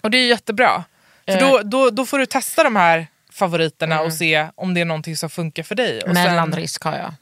[0.00, 0.84] och det är jättebra.
[1.24, 1.38] För Eh.
[1.50, 5.16] då, då, då får du testa de här favoriterna och se om det är någonting
[5.16, 5.96] som funkar för dig.
[5.98, 7.14] Och sen- Mellanrisk har jag.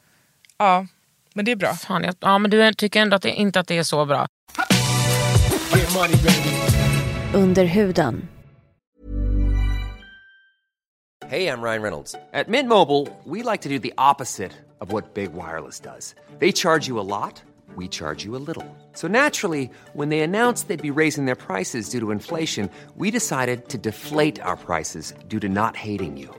[0.59, 0.87] Ja,
[1.33, 1.73] men det är bra.
[1.73, 4.27] Fan, jag ja, men du tycker ändå att det, inte att det är så bra.
[7.33, 8.27] Under huden.
[11.27, 12.15] Hey, I'm Ryan Reynolds.
[12.33, 16.15] At Mint Mobile, we like to do the opposite of what Big Wireless does.
[16.39, 17.43] They charge you a lot,
[17.75, 18.65] we charge you a little.
[18.93, 23.69] So naturally, when they announced they'd be raising their prices due to inflation, we decided
[23.69, 26.38] to deflate our prices due to not hating you.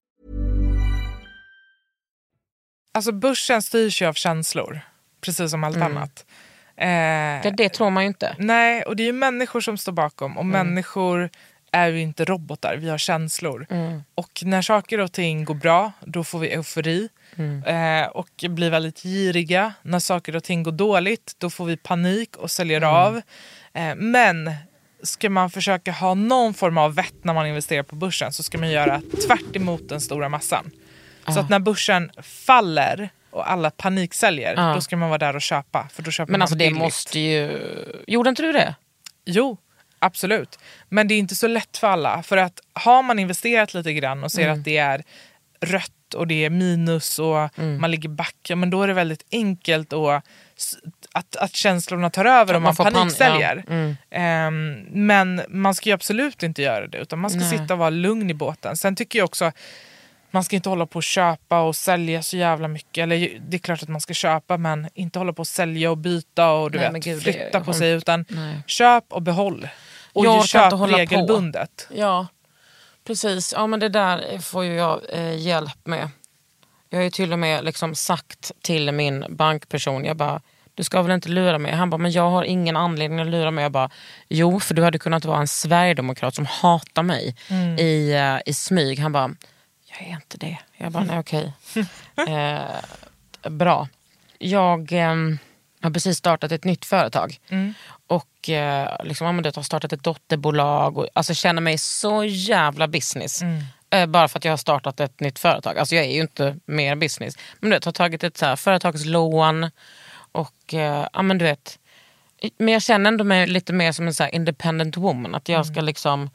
[2.91, 4.81] Alltså börsen styrs ju av känslor,
[5.21, 6.25] precis som allt annat.
[6.77, 6.87] Eh,
[7.43, 8.35] Det, det tror man ju inte.
[8.39, 11.29] Nej, och det är ju människor som står bakom och människor
[11.71, 13.65] är ju inte robotar, vi har känslor.
[14.15, 17.09] Och när saker och ting går bra, då får vi eufori
[17.65, 19.73] eh, och blir väldigt giriga.
[19.81, 23.21] När saker och ting går dåligt, då får vi panik och säljer av.
[23.73, 24.51] Eh, men
[25.03, 28.57] ska man försöka ha någon form av vett när man investerar på börsen så ska
[28.57, 30.71] man göra tvärt emot den stora massan.
[31.27, 35.87] Så att när börsen faller och alla paniksäljer, då ska man vara där och köpa.
[35.93, 36.79] För då köper Men man alltså det billigt.
[36.81, 37.59] måste ju...
[38.07, 38.75] Gjorde inte du det?
[39.25, 39.57] Jo,
[39.99, 40.59] absolut.
[40.89, 42.23] Men det är inte så lätt för alla.
[42.23, 44.59] För att har man investerat lite grann och ser Mm.
[44.59, 45.03] att det är
[45.61, 47.81] rött och det är minus och Mm.
[47.81, 50.23] man ligger back, ja, men då är det väldigt enkelt att,
[51.11, 53.63] att, att känslorna tar över och man man, får pan- paniksäljer.
[53.67, 53.95] ja, mm.
[54.09, 54.73] Ehm,
[55.07, 58.29] men man ska ju absolut inte göra det utan man ska sitta och vara lugn
[58.29, 58.77] i båten.
[58.77, 59.51] Sen tycker jag också
[60.31, 63.01] man ska inte hålla på och köpa och sälja så jävla mycket.
[63.03, 65.97] Eller det är klart att man ska köpa men inte hålla på och sälja och
[65.97, 67.91] byta och du Nej, vet, gud, flytta på sig.
[67.91, 68.55] Utan Nej.
[68.67, 69.67] köp och behåll.
[70.13, 70.97] Och Jag köp inte hålla på.
[70.99, 71.87] regelbundet.
[71.95, 72.27] Ja,
[73.07, 73.53] precis.
[73.57, 76.09] Ja, men det där får ju jag eh, hjälp med.
[76.89, 80.41] Jag har ju till och med liksom sagt till min bankperson, jag bara,
[80.75, 81.71] du ska väl inte lura mig?
[81.71, 83.61] Han bara, men jag har ingen anledning att lura mig.
[83.63, 83.89] Jag bara,
[84.29, 87.35] jo för du hade kunnat vara en sverigedemokrat som hatar mig
[87.79, 88.99] i, eh, i smyg.
[88.99, 89.31] Han bara,
[90.01, 90.57] jag är inte det.
[90.77, 91.53] Jag bara, nej okej.
[92.27, 93.87] eh, bra.
[94.37, 95.15] Jag eh,
[95.81, 97.39] har precis startat ett nytt företag.
[98.07, 100.97] Och eh, liksom, har startat ett dotterbolag.
[100.97, 103.41] Och, alltså känner mig så jävla business.
[103.89, 105.77] Eh, bara för att jag har startat ett nytt företag.
[105.77, 107.35] Alltså jag är ju inte mer business.
[107.59, 109.69] Men du vet, har tagit ett så här, företagslån.
[110.31, 111.79] Och eh, ja men du vet.
[112.57, 115.35] Men jag känner ändå mig lite mer som en så independent woman.
[115.35, 116.29] Att jag ska liksom,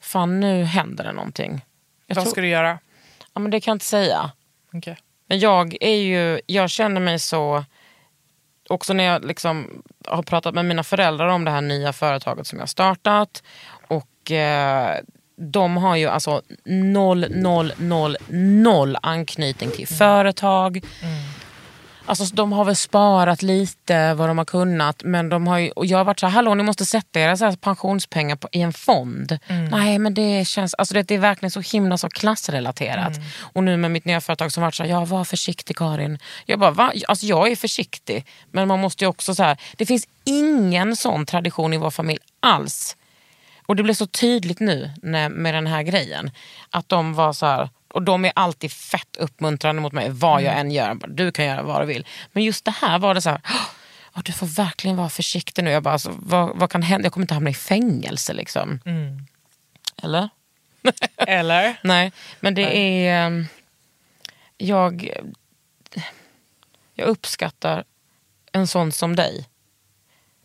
[0.00, 1.64] fan nu händer det någonting.
[2.06, 2.78] Jag Vad tror- ska du göra?
[3.38, 4.30] Ja men det kan jag inte säga.
[4.72, 4.96] Okej.
[5.28, 7.64] Men jag är ju, jag känner mig så,
[8.68, 12.58] också när jag liksom har pratat med mina föräldrar om det här nya företaget som
[12.58, 13.42] jag har startat.
[13.88, 14.96] Och eh,
[15.36, 18.16] de har ju alltså noll, noll, noll,
[18.62, 20.84] noll anknytning till företag.
[22.08, 25.86] Alltså de har väl sparat lite vad de har kunnat men de har ju, och
[25.86, 28.72] jag har varit så här, hallå ni måste sätta era så pensionspengar på, i en
[28.72, 29.38] fond.
[29.70, 33.12] Nej men det känns, alltså det, det är verkligen så himla så klassrelaterat.
[33.40, 36.18] Och nu med mitt nya företag som varit så här, ja var försiktig Karin.
[36.46, 36.92] Jag bara, va?
[37.08, 41.26] Alltså jag är försiktig men man måste ju också så här, det finns ingen sån
[41.26, 42.96] tradition i vår familj alls.
[43.66, 46.30] Och det blev så tydligt nu när, med den här grejen.
[46.70, 50.58] Att de var så här, och de är alltid fett uppmuntrande mot mig vad jag
[50.58, 50.98] än gör.
[51.08, 52.06] Du kan göra vad du vill.
[52.32, 53.40] Men just det här var det så här,
[54.16, 55.70] "Åh, du får verkligen vara försiktig nu.
[55.70, 57.06] Jag bara, alltså, vad, vad kan hända?
[57.06, 58.80] Jag kommer inte hamna i fängelse liksom.
[60.02, 60.28] Eller?
[61.16, 61.80] Eller?
[61.82, 63.26] Nej, men det är...
[63.26, 63.46] ehm,
[64.58, 65.10] Jag,
[66.94, 67.84] jag uppskattar
[68.52, 69.46] en sån som dig.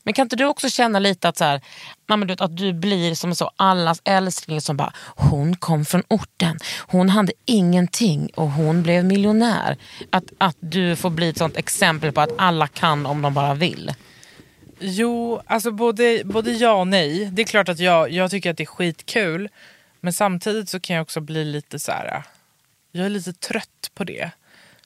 [0.04, 1.62] Men kan inte du också känna lite att, så här,
[2.08, 6.58] mamma, du, att du blir som så allas älskling som bara, hon kom från orten,
[6.80, 9.78] hon hade ingenting och hon blev miljonär.
[10.10, 13.54] Att, att du får bli ett sånt exempel på att alla kan om de bara
[13.54, 13.92] vill.
[14.80, 17.26] Jo, alltså både, både ja och nej.
[17.26, 19.50] Det är klart att jag, jag tycker att det är skitkul.
[20.00, 22.24] Men samtidigt så kan jag också bli lite så här.
[22.92, 24.32] Jag är lite trött på det.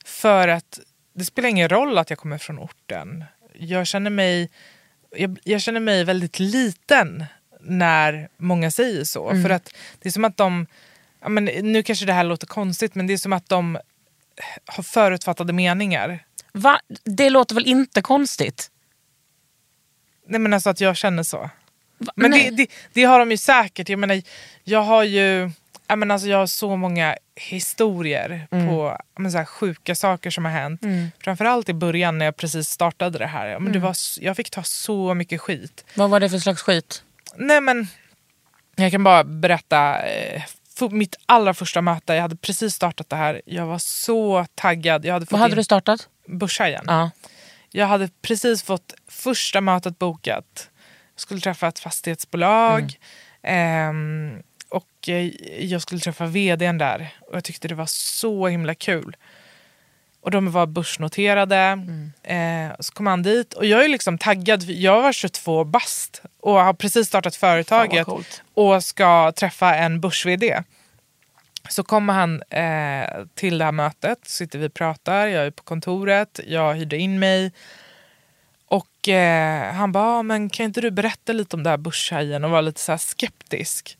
[0.06, 0.80] För att
[1.14, 3.24] det spelar ingen roll att jag kommer från orten.
[3.54, 4.50] Jag känner mig,
[5.16, 7.26] jag, jag känner mig väldigt liten
[7.62, 9.30] när många säger så.
[9.30, 10.68] För att det är som att de,
[11.22, 13.78] ja, men nu kanske det här låter konstigt men det är som att de
[14.66, 16.26] har förutfattade meningar.
[16.52, 16.80] Va?
[17.04, 18.72] Det låter väl inte konstigt?
[20.28, 21.50] Nej men alltså att jag känner så.
[21.98, 22.14] Va?
[22.16, 23.90] Men det, det, det har de ju säkert.
[23.90, 24.22] Jag menar,
[24.64, 25.52] jag har ju
[25.88, 28.68] jag, menar, alltså, jag har så många historier Mm.
[28.68, 30.82] på menar, så här, sjuka saker som har hänt.
[31.24, 33.48] Framförallt i början när jag precis startade det här.
[33.48, 33.82] Ja, Men det Mm.
[33.86, 35.86] var, s- jag fick ta så mycket skit.
[35.96, 37.04] Vad var det för slags skit?
[37.36, 37.88] Nej men,
[38.76, 40.06] jag kan bara berätta.
[40.06, 40.44] Eh,
[40.92, 43.42] mitt allra första möte, jag hade precis startat det här.
[43.46, 45.06] Jag var så taggad.
[45.06, 46.10] Jag hade fått Vad hade du startat?
[46.28, 46.84] Börshajen.
[46.88, 47.12] Ja.
[47.72, 50.70] Jag hade precis fått första mötet bokat.
[51.16, 52.94] Jag skulle träffa ett fastighetsbolag.
[53.44, 54.44] ehm,
[55.08, 57.10] och eh, jag skulle träffa vdn där.
[57.22, 59.16] Och jag tyckte det var så himla kul.
[60.22, 61.86] Och de var börsnoterade.
[62.24, 63.54] Eh, så kom han dit.
[63.54, 64.64] Och jag är liksom taggad.
[64.64, 68.08] Jag var 22 bast och har precis startat företaget.
[68.54, 70.64] och ska träffa en börs-vd.
[71.70, 75.64] Så kommer han eh, till det här mötet, sitter vi och pratar, jag är på
[75.64, 77.52] kontoret, jag hyrde in mig.
[78.68, 82.44] Och eh, han bara, "Ja, men kan inte du berätta lite om det här börshajen
[82.44, 83.98] och var lite så skeptisk.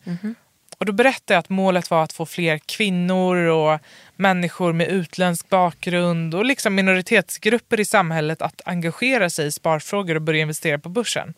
[0.78, 3.80] Och då berättade jag att målet var att få fler kvinnor och
[4.16, 10.22] människor med utländsk bakgrund och liksom minoritetsgrupper i samhället att engagera sig i sparfrågor och
[10.22, 11.34] börja investera på börsen.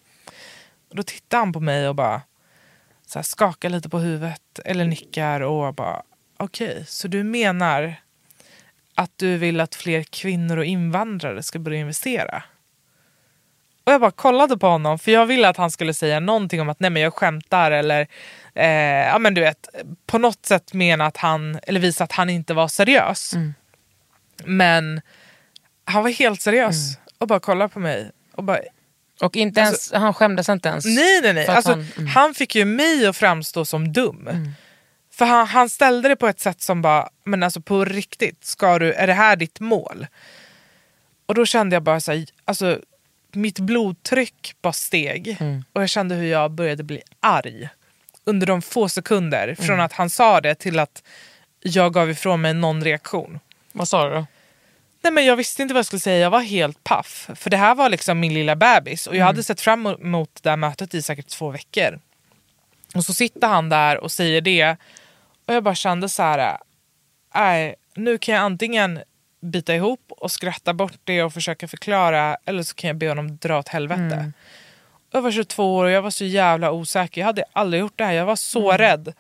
[0.91, 2.23] Och då tittar han på mig och bara
[3.07, 6.03] så här, skakar lite på huvudet eller nickar och bara
[6.37, 7.95] okej, så du menar
[8.95, 12.43] att du vill att fler kvinnor och invandrare ska börja investera?
[13.85, 16.69] Och jag bara kollade på honom för jag ville att han skulle säga någonting om
[16.69, 18.07] att nej men jag skämtar eller
[18.55, 19.69] eh, ja men du vet
[20.07, 23.35] på något sätt mena att han eller visa att han inte var seriös.
[24.45, 25.01] Men
[25.85, 28.59] han var helt seriös och bara kollade på mig och bara
[29.21, 30.85] Och inte ens, han skämdes inte ens?
[30.85, 31.47] Nej, nej, nej.
[31.47, 32.35] Alltså, han- han, mm.
[32.35, 34.29] fick ju mig att framstå som dum.
[35.13, 38.79] För han, han ställde det på ett sätt som bara, men alltså på riktigt, ska
[38.79, 40.07] du, är det här ditt mål?
[41.27, 42.81] Och då kände jag bara så här, alltså
[43.33, 45.37] mitt blodtryck bara steg.
[45.41, 45.65] Mm.
[45.73, 47.69] Och jag kände hur jag började bli arg.
[48.25, 49.57] Under de få sekunder Mm.
[49.57, 51.03] från att han sa det till att
[51.63, 53.41] jag gav ifrån mig någon reaktion.
[53.73, 54.27] Vad sa du då?
[55.03, 57.31] Nej, men jag visste inte vad jag skulle säga, jag var helt paff.
[57.35, 60.51] För det här var liksom min lilla bebis och jag hade sett fram emot det
[60.51, 61.99] här mötet i säkert två veckor.
[62.95, 64.77] Och så sitter han där och säger det
[65.47, 66.59] och jag bara kände så här,
[67.35, 69.01] nej, nu kan jag antingen
[69.43, 73.37] bita ihop och skratta bort det och försöka förklara eller så kan jag be honom
[73.37, 74.33] dra åt helvete.
[75.11, 78.05] Jag var 22 år och jag var så jävla osäker, jag hade aldrig gjort det
[78.05, 79.15] här, jag var så rädd.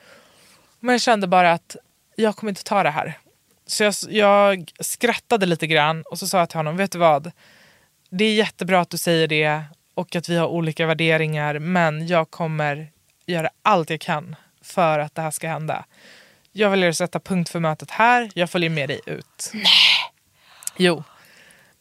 [0.80, 1.76] Men jag kände bara att
[2.16, 3.18] jag kommer inte ta det här.
[3.66, 7.32] Så jag, jag skrattade lite grann och så sa jag till honom, vet du vad?
[8.10, 9.62] Det är jättebra att du säger det
[9.94, 12.90] och att vi har olika värderingar men jag kommer
[13.26, 15.84] göra allt jag kan för att det här ska hända.
[16.52, 19.50] Jag väljer att sätta punkt för mötet här, jag följer med dig ut.
[19.54, 19.64] Nej.
[20.76, 21.04] Jo.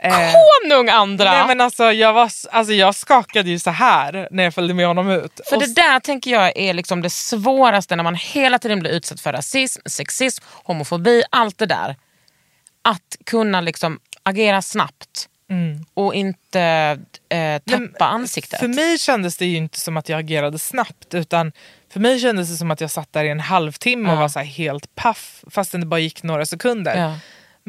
[0.03, 0.31] Eh,
[0.62, 1.31] Konung andra!
[1.31, 4.88] nej, men alltså, jag, var, alltså, jag skakade ju så här när jag följde med
[4.88, 5.39] honom ut.
[5.49, 8.91] För Och det där tänker jag är liksom det svåraste när man hela tiden blir
[8.91, 11.95] utsatt för rasism, sexism, homofobi, allt det där.
[12.81, 15.29] Att kunna liksom agera snabbt
[15.93, 16.62] och inte
[17.29, 18.59] eh, tappa Men ansiktet.
[18.59, 21.51] För mig kändes det ju inte som att jag agerade snabbt utan
[21.93, 24.19] för mig kändes det som att jag satt där i en halvtimme och Ja.
[24.19, 26.95] var så helt paff fastän det bara gick några sekunder.
[26.97, 27.17] Ja.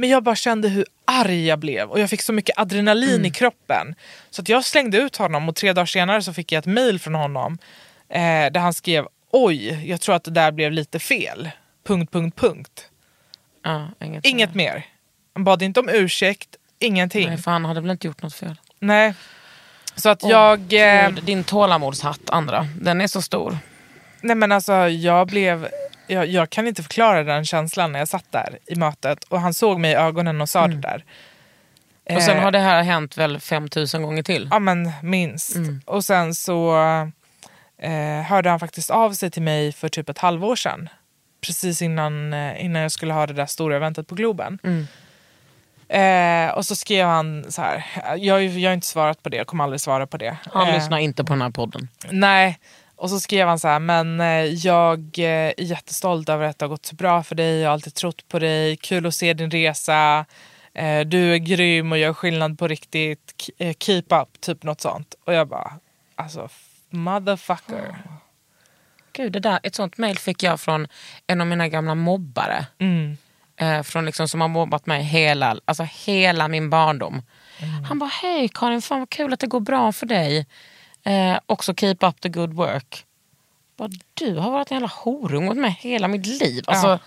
[0.00, 3.24] Men jag bara kände hur arg jag blev och jag fick så mycket adrenalin Mm.
[3.26, 3.94] i kroppen.
[4.30, 6.98] Så att jag slängde ut honom och tre dagar senare så fick jag ett mail
[7.00, 7.58] från honom
[8.08, 8.20] eh,
[8.52, 11.50] där han skrev oj, jag tror att det där blev lite fel.
[11.86, 12.86] Punkt, punkt, punkt.
[13.64, 14.86] ja, inget, Inget mer.
[15.34, 17.28] Han bad inte om ursäkt, ingenting.
[17.28, 18.56] Nej, för han hade väl inte gjort något fel.
[18.78, 19.14] Nej.
[19.96, 20.58] Så att Åh, jag...
[20.72, 23.58] eh, Gud, din tålamodshatt andra, den är så stor.
[24.20, 25.68] Nej men alltså jag blev...
[26.10, 29.54] Jag, jag kan inte förklara den känslan när jag satt där i mötet och han
[29.54, 31.04] såg mig i ögonen och sa det där.
[32.04, 32.16] Mm.
[32.16, 34.48] Och sen Eh, har det här hänt väl 5000 gånger till.
[34.50, 35.56] Ja men minst.
[35.56, 35.80] Mm.
[35.86, 36.76] Och sen så
[37.82, 40.88] eh, hörde han faktiskt av sig till mig för typ ett halvår sedan.
[41.40, 44.58] precis innan, eh, innan jag skulle ha det där stora eventet på Globen.
[44.62, 44.86] Mm.
[45.88, 47.84] Eh, och så skrev han så här,
[48.16, 50.36] jag, jag har inte svarat på det, jag kommer aldrig svara på det.
[50.52, 51.88] Han Eh, lyssnar inte på den här podden.
[52.10, 52.58] Nej,
[53.00, 56.64] och så skrev han så här, men eh, jag eh, är jättestolt över att det
[56.64, 59.34] har gått så bra för dig, jag har alltid trott på dig, kul att se
[59.34, 60.26] din resa,
[60.74, 65.14] eh, du är grym och gör skillnad på riktigt, keep up, typ något sånt.
[65.24, 65.72] Och jag bara,
[66.14, 66.48] alltså
[66.90, 67.96] motherfucker.
[69.12, 70.86] Gud, det där, ett sånt mail fick jag från
[71.26, 72.66] en av mina gamla mobbare.
[72.78, 73.16] Mm.
[73.56, 77.22] Eh, från liksom, som har mobbat mig hela, alltså hela min barndom.
[77.58, 77.84] Mm.
[77.84, 80.46] Han bara, hej Karin, fan vad kul att det går bra för dig.
[81.04, 83.04] Eh, också keep up the good work.
[83.76, 86.64] Bara, du har varit en jävla horung mot mig hela mitt liv.
[86.66, 86.98] Alltså, Ja.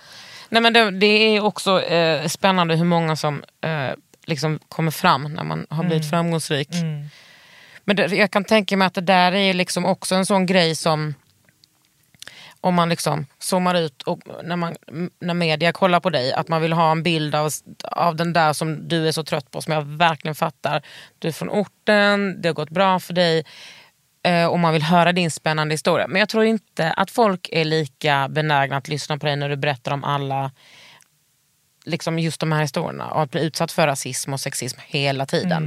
[0.48, 3.90] nej, men det, det är också eh, spännande hur många som eh,
[4.26, 6.68] liksom kommer fram när man har blivit framgångsrik.
[7.84, 10.74] Men det, jag kan tänka mig att det där är liksom också en sån grej
[10.74, 11.14] som
[12.60, 14.76] om man liksom zoomar ut och när, man,
[15.18, 17.50] när media kollar på dig, att man vill ha en bild av,
[17.82, 20.82] av den där som du är så trött på, som jag verkligen fattar.
[21.18, 23.44] Du är från orten, det har gått bra för dig
[24.24, 26.06] eh, och man vill höra din spännande historia.
[26.08, 29.56] Men jag tror inte att folk är lika benägna att lyssna på dig när du
[29.56, 30.50] berättar om alla
[31.84, 35.66] liksom just de här historierna och att bli utsatt för rasism och sexism hela tiden.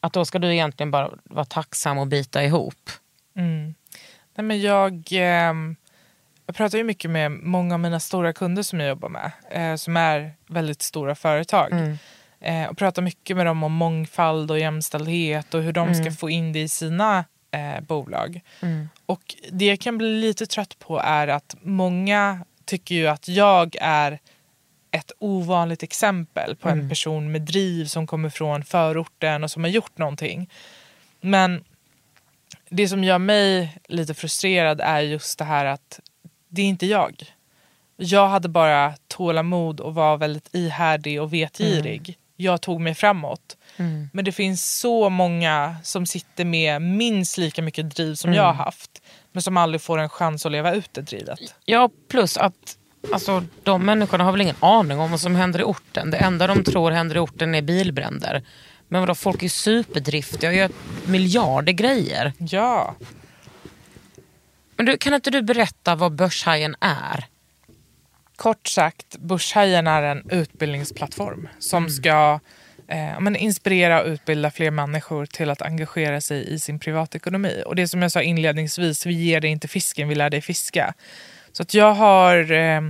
[0.00, 2.90] Att då ska du egentligen bara vara tacksam och bita ihop.
[4.36, 5.76] Nej, men jag, ehm,
[6.46, 9.76] jag pratar ju mycket med många av mina stora kunder som jag jobbar med, eh,
[9.76, 11.72] som är väldigt stora företag.
[12.40, 16.30] Eh, och pratar mycket med dem om mångfald och jämställdhet och hur de ska få
[16.30, 18.40] in det i sina eh, bolag.
[19.06, 23.76] Och det jag kan bli lite trött på är att många tycker ju att jag
[23.80, 24.18] är
[24.90, 29.70] ett ovanligt exempel på en person med driv som kommer från förorten och som har
[29.70, 30.50] gjort någonting.
[31.20, 31.64] Men
[32.68, 36.00] det som gör mig lite frustrerad är just det här att
[36.48, 37.22] det är inte jag.
[37.96, 42.18] Jag hade bara tålamod och var väldigt ihärdig och vetgirig.
[42.36, 43.56] Jag tog mig framåt.
[44.12, 48.52] Men det finns så många som sitter med minst lika mycket driv som jag har
[48.52, 49.02] haft.
[49.32, 51.38] Men som aldrig får en chans att leva ut det drivet.
[51.64, 52.78] Ja, plus att
[53.12, 56.10] alltså, de människorna har väl ingen aning om vad som händer i orten.
[56.10, 58.42] Det enda de tror händer i orten är bilbränder.
[58.88, 60.70] Men vadå, folk är superdriftiga och gör
[61.06, 62.32] miljarder grejer.
[62.38, 62.94] Ja.
[64.76, 67.26] Men du, kan inte du berätta vad Börshajen är?
[68.36, 72.40] Kort sagt, Börshajen är en utbildningsplattform som ska
[72.88, 77.62] eh, men inspirera och utbilda fler människor till att engagera sig i sin privatekonomi.
[77.66, 80.94] Och det som jag sa inledningsvis, vi ger dig inte fisken, vi lär dig fiska.
[81.52, 82.80] Så att jag har eh,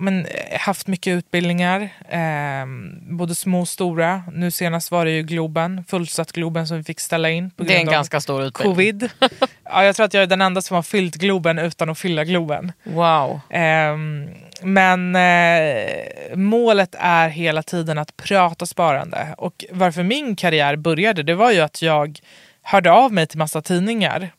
[0.00, 2.66] men, eh, haft mycket utbildningar, eh,
[3.00, 4.22] både små och stora.
[4.32, 7.50] Nu senast var det ju Globen, fullsatt Globen som vi fick ställa in.
[7.50, 8.74] På Det är en grund av ganska stor utbildning.
[8.74, 9.10] Covid.
[9.64, 12.24] ja, jag tror att jag är den enda som har fyllt Globen utan att fylla
[12.24, 12.72] Globen.
[12.84, 13.40] Wow.
[13.50, 14.28] Ehm,
[14.62, 19.34] men eh, målet är hela tiden att prata sparande.
[19.36, 22.20] Och varför min karriär började, det var ju att jag
[22.62, 24.30] hörde av mig till massa tidningar.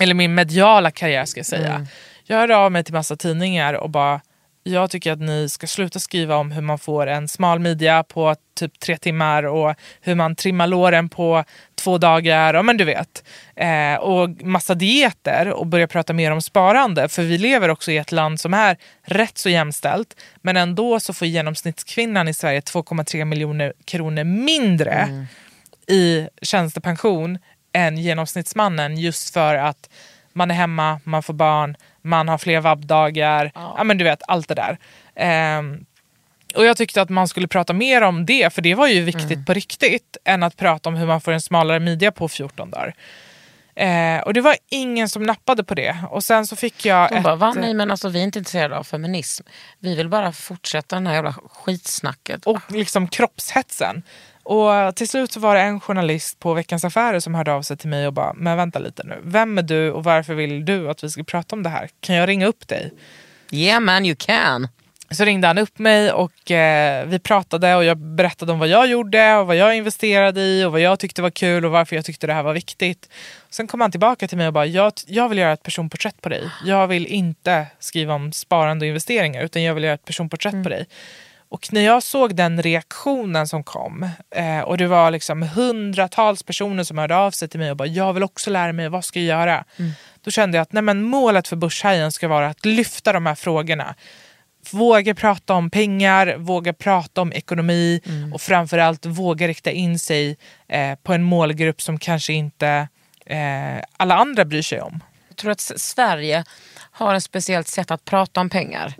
[0.00, 1.86] Eller min mediala karriär ska jag säga.
[2.24, 4.20] Jag hörde av mig till massa tidningar och bara
[4.64, 8.36] jag tycker att ni ska sluta skriva om hur man får en smal midja på
[8.54, 11.44] typ tre timmar och hur man trimmar låren på
[11.74, 12.54] två dagar.
[12.54, 13.24] Och men du vet.
[13.56, 17.08] Eh, och massa dieter och börja prata mer om sparande.
[17.08, 20.16] För vi lever också i ett land som är rätt så jämställt.
[20.36, 25.26] Men ändå så får genomsnittskvinnan i Sverige 2,3 miljoner kronor mindre
[25.86, 27.38] i tjänstepension
[27.72, 29.90] än genomsnittsmannen just för att
[30.32, 33.52] man är hemma, man får barn, man har fler vabbdagar.
[33.54, 33.84] Ja.
[33.84, 34.78] men du vet, allt det där.
[35.16, 35.84] Ehm,
[36.54, 39.46] och jag tyckte att man skulle prata mer om det, för det var ju viktigt
[39.46, 42.94] på riktigt, än att prata om hur man får en smalare midja på 14 dagar.
[43.74, 45.96] Eh, och det var ingen som nappade på det.
[46.10, 47.22] Och sen så fick jag De ett...
[47.22, 47.54] bara, va?
[47.56, 49.46] Nej men alltså vi är inte intresserade av feminism.
[49.78, 52.46] Vi vill bara fortsätta den här jävla skitsnacket.
[52.46, 54.02] och liksom kroppshetsen.
[54.42, 57.76] Och till slut så var det en journalist på Veckans Affärer som hörde av sig
[57.76, 60.90] till mig och bara, men vänta lite nu, vem är du och varför vill du
[60.90, 61.88] att vi ska prata om det här?
[62.00, 62.92] Kan jag ringa upp dig?
[63.50, 64.68] Yeah man you can.
[65.10, 68.86] Så ringde han upp mig och eh, vi pratade och jag berättade om vad jag
[68.86, 72.04] gjorde och vad jag investerade i och vad jag tyckte var kul och varför jag
[72.04, 73.08] tyckte det här var viktigt.
[73.50, 76.28] Sen kom han tillbaka till mig och bara, jag, jag vill göra ett personporträtt på
[76.28, 76.50] dig.
[76.64, 80.68] Jag vill inte skriva om sparande och investeringar utan jag vill göra ett personporträtt på
[80.68, 80.86] dig.
[81.52, 86.84] Och när jag såg den reaktionen som kom eh, och det var liksom hundratals personer
[86.84, 89.20] som hörde av sig till mig och bara jag vill också lära mig, vad ska
[89.20, 89.64] jag göra?
[90.20, 93.34] Då kände jag att nej, men målet för Börshajen ska vara att lyfta de här
[93.34, 93.94] frågorna.
[94.70, 98.00] Våga prata om pengar, våga prata om ekonomi
[98.34, 100.36] och framförallt våga rikta in sig
[100.68, 102.88] eh, på en målgrupp som kanske inte
[103.26, 105.00] eh, alla andra bryr sig om.
[105.28, 106.44] Jag tror att Sverige
[106.92, 108.94] har ett speciellt sätt att prata om pengar.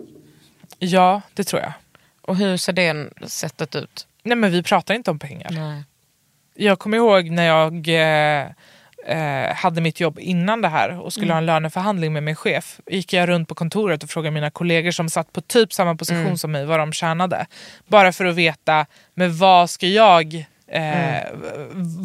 [0.79, 1.73] Ja, det tror jag.
[2.25, 4.07] Och hur ser det sättet ut?
[4.23, 5.49] Nej men vi pratar inte om pengar.
[5.51, 5.83] Nej.
[6.55, 8.47] Jag kommer ihåg när jag eh,
[9.05, 12.79] eh, hade mitt jobb innan det här och skulle ha en löneförhandling med min chef.
[12.87, 16.37] gick jag runt på kontoret och frågade mina kollegor som satt på typ samma position
[16.37, 17.45] som mig vad de tjänade.
[17.87, 21.23] Bara för att veta, men vad ska jag Eh,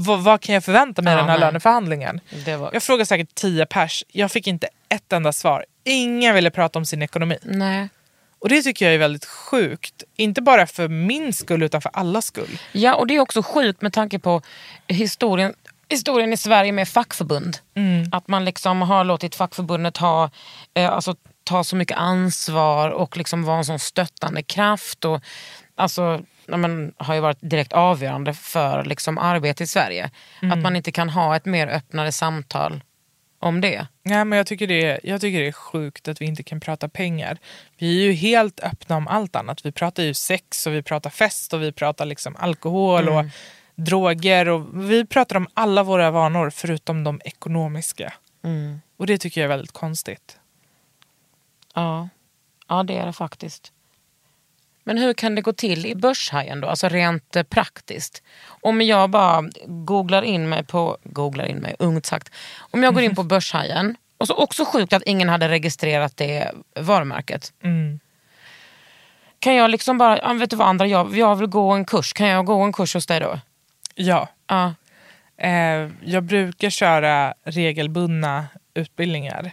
[0.06, 1.46] vad, vad kan jag förvänta mig i Ja, den här nej.
[1.46, 2.20] löneförhandlingen?
[2.58, 2.70] Var...
[2.72, 5.64] Jag frågade säkert 10 pers, jag fick inte ett enda svar.
[5.84, 7.38] Ingen ville prata om sin ekonomi.
[7.42, 7.88] Nej.
[8.38, 10.02] Och det tycker jag är väldigt sjukt.
[10.16, 12.58] Inte bara för min skull utan för allas skull.
[12.72, 14.42] Ja, och det är också sjukt med tanke på
[14.86, 15.54] historien,
[15.88, 17.58] historien i Sverige med fackförbund.
[18.12, 20.30] Att man liksom har låtit fackförbundet ha,
[20.74, 21.14] eh, alltså,
[21.44, 25.04] ta så mycket ansvar och liksom vara en sån stöttande kraft.
[25.04, 25.22] Och,
[25.76, 30.10] alltså, ja, men, har ju varit direkt avgörande för liksom, arbete i Sverige.
[30.52, 32.82] Att man inte kan ha ett mer öppnare samtal
[33.38, 33.86] om det.
[34.02, 36.60] Nej, men jag, tycker det är, jag tycker det är sjukt att vi inte kan
[36.60, 37.38] prata pengar.
[37.78, 39.66] Vi är ju helt öppna om allt annat.
[39.66, 43.24] Vi pratar ju sex och vi pratar fest och vi pratar liksom alkohol och
[43.74, 44.48] droger.
[44.48, 48.12] Och vi pratar om alla våra vanor förutom de ekonomiska.
[48.96, 50.38] Och det tycker jag är väldigt konstigt.
[51.74, 52.08] Ja.
[52.68, 53.72] ja, det är det faktiskt.
[54.88, 58.22] Men hur kan det gå till i Börshajen då, alltså rent eh, praktiskt?
[58.48, 62.32] Om jag bara googlar in mig på, googlar in mig, ungt sagt.
[62.58, 66.50] Om jag går in på Börshajen, och så också sjukt att ingen hade registrerat det
[66.80, 67.52] varumärket.
[69.38, 72.28] Kan jag liksom bara, vet du vad andra, jag, jag vill gå en kurs, kan
[72.28, 73.40] jag gå en kurs hos dig då?
[73.94, 74.74] Ja, Ja.
[75.36, 79.50] eh, jag brukar köra regelbundna utbildningar.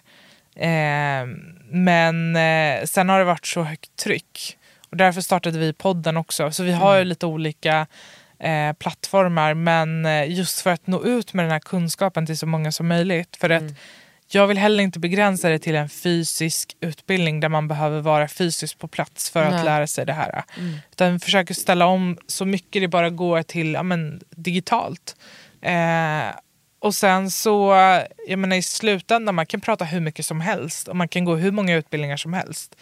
[0.56, 1.26] Eh,
[1.70, 4.58] men eh, sen har det varit så högt tryck.
[4.96, 6.52] Och därför startade vi podden också.
[6.52, 7.88] Så vi har ju lite olika
[8.39, 9.54] eh, plattformar.
[9.54, 12.88] Men eh, just för att nå ut med den här kunskapen till så många som
[12.88, 13.36] möjligt.
[13.36, 13.64] För att
[14.28, 18.78] jag vill heller inte begränsa det till en fysisk utbildning där man behöver vara fysiskt
[18.80, 19.60] på plats för Nej.
[19.60, 20.43] att lära sig det här.
[20.91, 25.16] Utan vi försöker ställa om så mycket det bara går till ja, men, digitalt.
[25.62, 26.36] Eh,
[26.86, 27.74] och sen så,
[28.28, 31.36] jag menar i slutändan, man kan prata hur mycket som helst och man kan gå
[31.36, 32.76] hur många utbildningar som helst.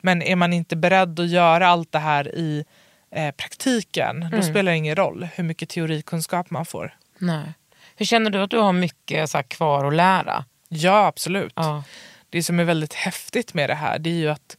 [0.00, 2.64] Men är man inte beredd att göra allt det här i
[3.10, 6.94] eh, praktiken, då spelar det ingen roll hur mycket teorikunskap man får.
[7.18, 7.52] Nej.
[7.96, 10.44] Hur känner du att du har mycket så här, kvar att lära?
[10.68, 11.52] Ja, absolut.
[11.56, 11.84] Ja.
[12.30, 14.56] Det som är väldigt häftigt med det här, det är ju att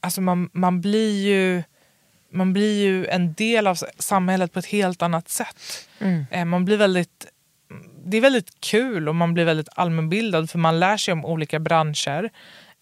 [0.00, 1.62] alltså man, man, blir ju,
[2.30, 5.88] man blir ju en del av samhället på ett helt annat sätt.
[6.30, 7.26] Eh, Man blir väldigt,
[8.06, 11.58] det är väldigt kul och man blir väldigt allmänbildad för man lär sig om olika
[11.58, 12.30] branscher.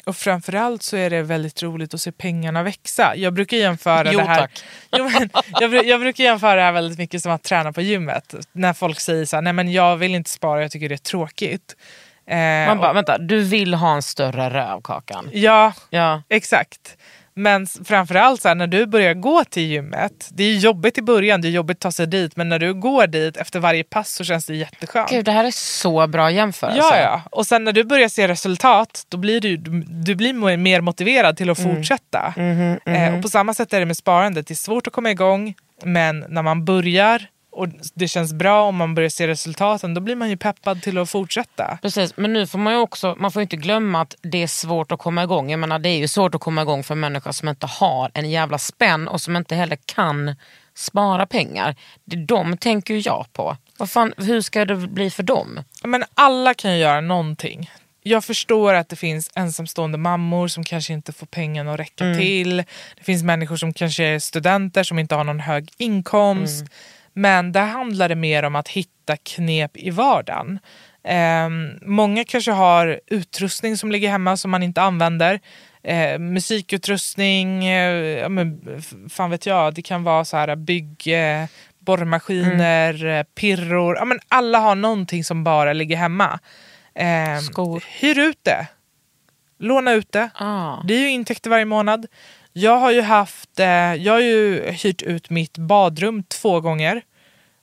[0.07, 3.13] Och framförallt så är det väldigt roligt att se pengarna växa.
[3.17, 4.65] Jag brukar jämföra Jo, det här tack.
[4.97, 8.35] Jo, men, jag, jag brukar jämföra det här väldigt mycket som att träna på gymmet.
[8.53, 10.97] När folk säger så här, nej men jag vill inte spara, jag tycker det är
[10.97, 11.77] tråkigt.
[12.27, 15.29] Eh, Man bara, och- vänta, du vill ha en större röv Kakan?
[15.33, 16.23] Ja, Ja.
[16.29, 16.97] exakt.
[17.37, 21.41] Men framförallt så här, när du börjar gå till gymmet, det är jobbigt i början,
[21.41, 24.13] det är jobbigt att ta sig dit, men när du går dit efter varje pass
[24.13, 25.11] så känns det jätteskönt.
[25.11, 26.79] Gud, det här är så bra jämförelse.
[26.79, 27.23] Ja, ja.
[27.31, 29.57] Och sen när du börjar se resultat, då blir du,
[29.87, 32.35] du blir mer motiverad till att fortsätta.
[32.85, 34.47] Eh, och på samma sätt är det med sparandet.
[34.47, 35.55] Det är svårt att komma igång,
[35.85, 40.17] men när man börjar och det känns bra och man börjar se resultaten, då blir
[40.17, 41.79] man ju peppad till att fortsätta.
[41.83, 44.93] Precis, men nu får man ju också, man får inte glömma att det är svårt
[44.93, 45.51] att komma igång.
[45.51, 48.31] Jag menar, det är ju svårt att komma igång för människor som inte har en
[48.31, 50.37] jävla spänn och som inte heller kan
[50.75, 51.77] spara pengar.
[52.05, 53.57] Det, de tänker ju jag på.
[53.79, 55.61] Vad fan, hur ska det bli för dem?
[55.85, 57.71] Men alla kan ju göra någonting.
[58.07, 62.57] Jag förstår att det finns ensamstående mammor som kanske inte får pengarna att räcka till.
[62.97, 66.65] Det finns människor som kanske är studenter som inte har någon hög inkomst.
[67.15, 70.59] Men där handlar det mer om att hitta knep i vardagen.
[71.05, 75.41] Ehm, många kanske har utrustning som ligger hemma som man inte använder.
[75.83, 78.61] Eh, musikutrustning, eh, ja, men,
[79.11, 81.07] fan vet jag, det kan vara så här bygg...
[81.07, 81.47] Eh,
[81.85, 83.97] borrmaskiner, eh, pirror.
[83.97, 86.41] Ja, men alla har någonting som bara ligger hemma.
[86.95, 87.85] Eh, Skor.
[88.01, 88.67] Hyr ut det.
[89.59, 90.31] Låna ut det.
[90.35, 90.83] Ah.
[90.85, 92.07] Det är ju intäkter varje månad.
[92.57, 97.03] Jag har ju haft, eh, jag har ju hyrt ut mitt badrum två gånger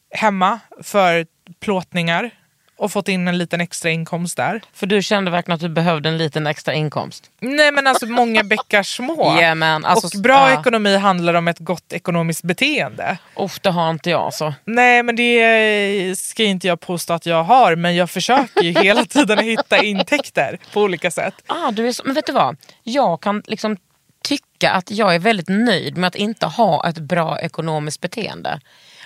[0.10, 1.26] hemma för
[1.60, 2.32] plåtningar
[2.78, 4.62] och fått in en liten extra inkomst där.
[4.74, 7.32] För du kände verkligen att du behövde en liten extra inkomst.
[7.40, 9.38] Nej men alltså många bäckar små.
[9.42, 10.60] Ja, men alltså, och bra ja.
[10.60, 13.18] ekonomi handlar om ett gott ekonomiskt beteende.
[13.36, 14.54] Uff, det har inte jag så.
[14.66, 19.06] Nej men det ska inte jag påstå att jag har men jag försöker ju hela
[19.06, 21.34] tiden hitta intäkter på olika sätt.
[21.48, 22.58] Ah, du är så, men vet du vad?
[22.84, 23.78] Jag kan liksom
[24.24, 28.60] tycka att jag är väldigt nöjd med att inte ha ett bra ekonomiskt beteende.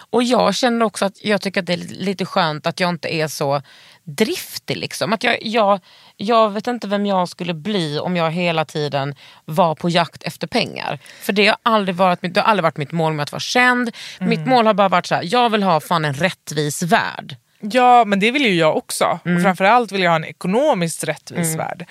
[0.09, 3.15] Och jag känner också att jag tycker att det är lite skönt att jag inte
[3.15, 3.61] är så
[4.03, 4.77] driftig.
[4.77, 5.13] Liksom.
[5.13, 5.79] Att jag, jag,
[6.17, 10.47] jag vet inte vem jag skulle bli om jag hela tiden var på jakt efter
[10.47, 10.99] pengar.
[11.21, 13.39] För det har aldrig varit mitt, det har aldrig varit mitt mål med att vara
[13.39, 13.91] känd.
[14.19, 17.35] Mitt mål har bara varit så här, jag vill ha fan en rättvis värld.
[17.59, 19.19] Ja, men det vill ju jag också.
[19.25, 19.37] Mm.
[19.37, 21.85] Och framförallt vill jag ha en ekonomiskt rättvis värld.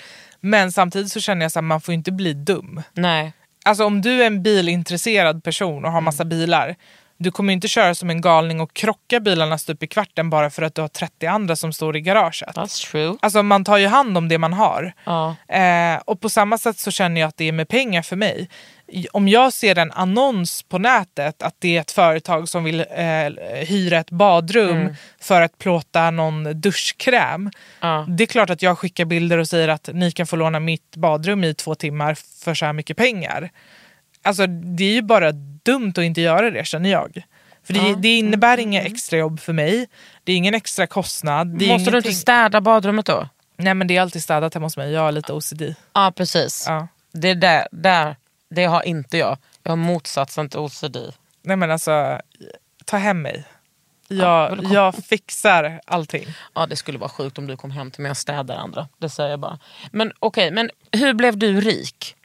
[0.45, 2.83] Men samtidigt så känner jag att man får inte bli dum.
[2.93, 3.33] Nej.
[3.65, 6.77] Alltså om du är en bilintresserad person och har massa bilar.
[7.17, 10.63] Du kommer inte köra som en galning och krocka bilarna stup i kvarten bara för
[10.63, 12.57] att du har 30 andra som står i garaget.
[12.57, 13.17] That's true.
[13.23, 14.93] Alltså man tar ju hand om det man har.
[15.05, 15.37] Ja.
[15.49, 18.49] Eh, och på samma sätt så känner jag att det är med pengar för mig.
[19.13, 23.07] Om jag ser en annons på nätet att det är ett företag som vill eh,
[23.67, 27.51] hyra ett badrum för att plåta någon duschkräm.
[27.81, 28.07] Ja.
[28.09, 30.97] Det är klart att jag skickar bilder och säger att ni kan få låna mitt
[30.97, 33.51] badrum i två timmar för så här mycket pengar.
[34.23, 35.33] Alltså det är ju bara
[35.65, 37.23] dumt att inte göra det känner jag.
[37.67, 39.87] För det, det innebär inga extra jobb för mig.
[40.25, 41.49] Det är ingen extra kostnad.
[41.53, 43.29] Måste du inte ingenting- städa badrummet då?
[43.57, 44.93] Nej men det är alltid städat hemma hos mig.
[44.93, 45.63] Jag har lite OCD.
[45.93, 46.65] Ja precis.
[46.69, 46.89] Ja.
[47.13, 48.17] Det, är där, där,
[48.51, 49.39] det har inte jag.
[49.63, 50.97] Jag har motsatsen till OCD.
[51.43, 52.21] Nej men alltså,
[52.85, 53.45] ta hem mig.
[54.09, 54.75] Ja, Jag, komma?
[54.75, 56.27] jag fixar allting.
[56.55, 58.89] Ja det skulle vara sjukt om du kom hem till mig och städade andra.
[58.99, 59.59] Det säger jag bara.
[59.93, 62.17] Men okej, men hur blev du rik?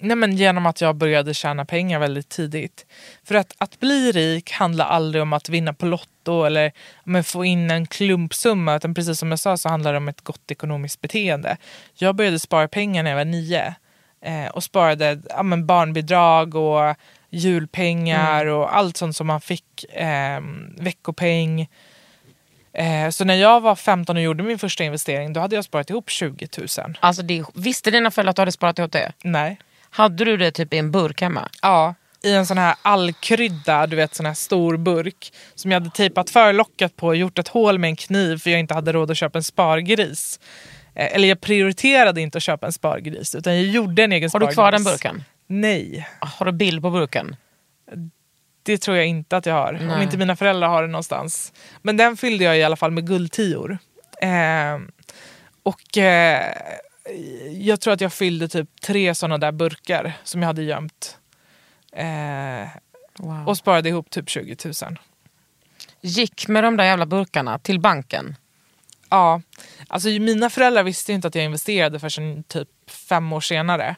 [0.00, 2.86] Nej, men genom att jag började tjäna pengar väldigt tidigt.
[3.24, 6.72] För att, att bli rik handlar aldrig om att vinna på Lotto eller
[7.04, 8.76] men få in en klumpsumma.
[8.76, 11.56] Utan precis som jag sa så handlar det om ett gott ekonomiskt beteende.
[11.94, 13.74] Jag började spara pengar när jag var nio.
[14.20, 16.96] Eh, och sparade ja, men barnbidrag och
[17.30, 19.84] julpengar och allt sånt som man fick.
[19.84, 20.40] Eh,
[20.76, 21.68] veckopeng.
[22.72, 25.90] Eh, så när jag var 15 och gjorde min första investering då hade jag sparat
[25.90, 26.68] ihop 20 000.
[27.00, 29.12] Alltså, det, visste dina föräldrar att du hade sparat ihop det?
[29.24, 29.58] Nej.
[29.90, 31.48] Hade du det typ i en burk hemma?
[31.62, 35.32] Ja, i en sån här allkrydda, du vet sån här stor burk.
[35.54, 38.50] Som jag hade tejpat för locket på och gjort ett hål med en kniv för
[38.50, 40.40] jag inte hade råd att köpa en spargris.
[40.94, 44.40] Eh, Eller jag prioriterade inte att köpa en spargris utan jag gjorde en egen Har
[44.40, 45.24] du kvar den burken?
[45.46, 47.36] Nej, Har du bild på burken?
[48.62, 49.74] det tror jag inte att jag har.
[49.74, 50.02] Om Nej.
[50.02, 51.52] inte mina föräldrar har den någonstans.
[51.82, 53.78] Men den fyllde jag i alla fall med guldtior.
[54.22, 54.78] Eh,
[55.62, 56.52] och eh,
[57.52, 61.18] jag tror att jag fyllde typ tre såna där burkar som jag hade gömt.
[61.92, 62.68] Eh,
[63.20, 63.48] Wow.
[63.48, 64.98] och sparade ihop typ 20 000.
[66.00, 68.36] Gick med de där jävla burkarna till banken?
[69.10, 69.40] Ja,
[69.88, 72.68] alltså mina föräldrar visste inte att jag investerade förrän typ
[73.08, 73.96] fem år senare.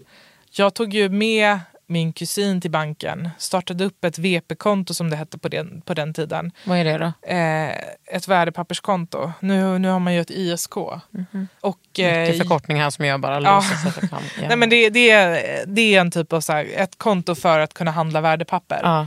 [0.51, 5.39] Jag tog ju med min kusin till banken, startade upp ett VP-konto som det hette
[5.39, 6.53] på den, på den tiden.
[6.65, 7.13] Vad är det då?
[7.35, 7.71] Eh,
[8.17, 9.33] ett värdepapperskonto.
[9.41, 10.77] Nu, nu har man ju ett ISK.
[10.77, 13.61] Och, eh, Mycket förkortning här som jag bara Ja.
[13.61, 14.09] fram.
[14.43, 14.49] Ja.
[14.49, 17.59] Nej, men det, det, är, det är en typ av så här, ett konto för
[17.61, 18.81] att kunna handla värdepapper.
[18.83, 19.07] Ja.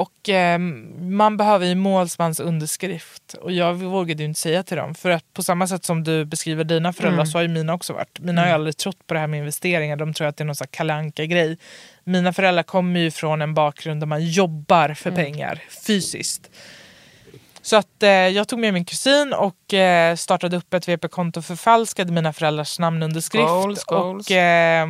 [0.00, 0.58] Och eh,
[1.00, 3.34] man behöver ju målsmans underskrift.
[3.34, 4.94] Och jag vågade ju inte säga till dem.
[4.94, 7.92] För att på samma sätt som du beskriver dina föräldrar så har ju mina också
[7.92, 8.20] varit.
[8.20, 9.96] Mina har ju aldrig trott på det här med investeringar.
[9.96, 11.58] De tror att det är någon sån kalanka grej
[12.04, 16.50] Mina föräldrar kommer ju från en bakgrund där man jobbar för pengar fysiskt.
[17.62, 22.12] Så att eh, jag tog med min kusin och eh, startade upp ett VP-konto, förfalskade
[22.12, 24.26] mina föräldrars namnunderskrift Goals, goals.
[24.26, 24.88] och eh,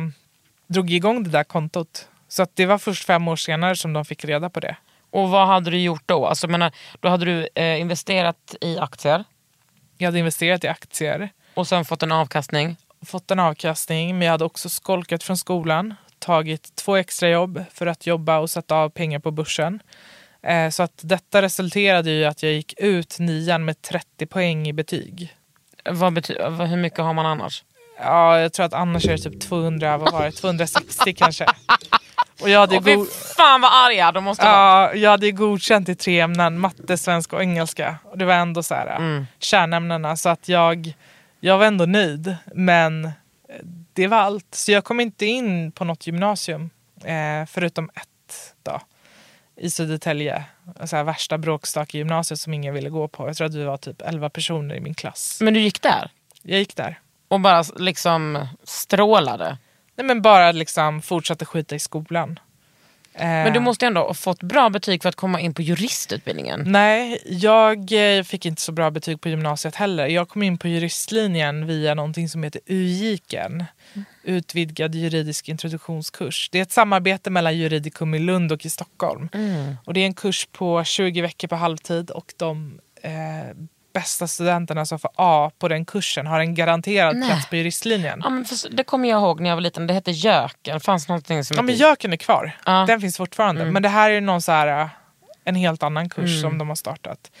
[0.67, 2.07] drog igång det där kontot.
[2.27, 4.75] Så att det var först fem år senare som de fick reda på det.
[5.11, 6.25] Och vad hade du gjort då?
[6.27, 9.23] Alltså, menar, då hade du eh, investerat i aktier
[9.97, 12.77] Jag hade investerat i aktier, och sen fått en avkastning.
[13.05, 15.95] fått en avkastning men jag hade också skolkat från skolan.
[16.19, 19.79] Tagit två extra jobb för att jobba och sätta av pengar på börsen.
[20.43, 24.73] Eh, så att detta resulterade i att jag gick ut nian med 30 poäng i
[24.73, 25.35] betyg.
[25.89, 27.63] Vad bety- hur mycket har man annars?
[27.99, 30.31] Ja, jag tror att annars är det typ 200, vad var det?
[30.31, 31.45] 260 kanske.
[32.41, 33.05] Och jag hade, Åh, fy
[33.37, 34.55] fan vad arga de måste vara.
[34.55, 37.95] ja, jag hade godkänt i tre ämnen, matte, svenska och engelska.
[38.03, 39.27] Och det var ändå så här, Mm.
[39.39, 40.15] kärnämnena.
[40.17, 40.93] Så att jag,
[41.39, 42.35] jag var ändå nöjd.
[42.55, 43.11] Men eh,
[43.93, 44.47] det var allt.
[44.55, 46.69] Så jag kom inte in på något gymnasium.
[47.03, 48.81] Eh, förutom ett då.
[49.55, 50.43] I Södertälje.
[50.85, 53.27] Så här, värsta bråkstake gymnasiet som ingen ville gå på.
[53.27, 55.37] Jag tror att vi var typ 11 personer i min klass.
[55.41, 56.11] Men du gick där
[56.41, 56.99] Jag gick där.
[57.27, 59.57] och bara liksom strålade.
[60.01, 62.39] Nej, men bara liksom fortsatte skita i skolan.
[63.13, 66.63] Eh, Men du måste ändå ha fått bra betyg för att komma in på juristutbildningen.
[66.67, 67.77] Nej, jag
[68.17, 70.07] eh, fick inte så bra betyg på gymnasiet heller.
[70.07, 73.65] Jag kom in på juristlinjen via någonting som heter UJIKen.
[74.23, 76.49] Utvidgad juridisk introduktionskurs.
[76.51, 79.29] Det är ett samarbete mellan Juridicum i Lund och i Stockholm.
[79.85, 83.11] Och det är en kurs på 20 veckor på halvtid och de eh,
[83.93, 87.29] bästa studenterna som får A på den kursen har en garanterad Nej.
[87.29, 88.21] plats på juristlinjen.
[88.23, 89.87] Ja, men för, det kommer jag ihåg när jag var liten.
[89.87, 90.79] Det hette Jöken.
[90.79, 91.75] Fanns någonting som Ja, men.
[91.75, 92.51] Jöken är kvar.
[92.65, 92.85] Ja.
[92.87, 93.65] Den finns fortfarande.
[93.65, 94.87] Men det här är någon så här, äh,
[95.43, 97.31] en helt annan kurs som de har startat.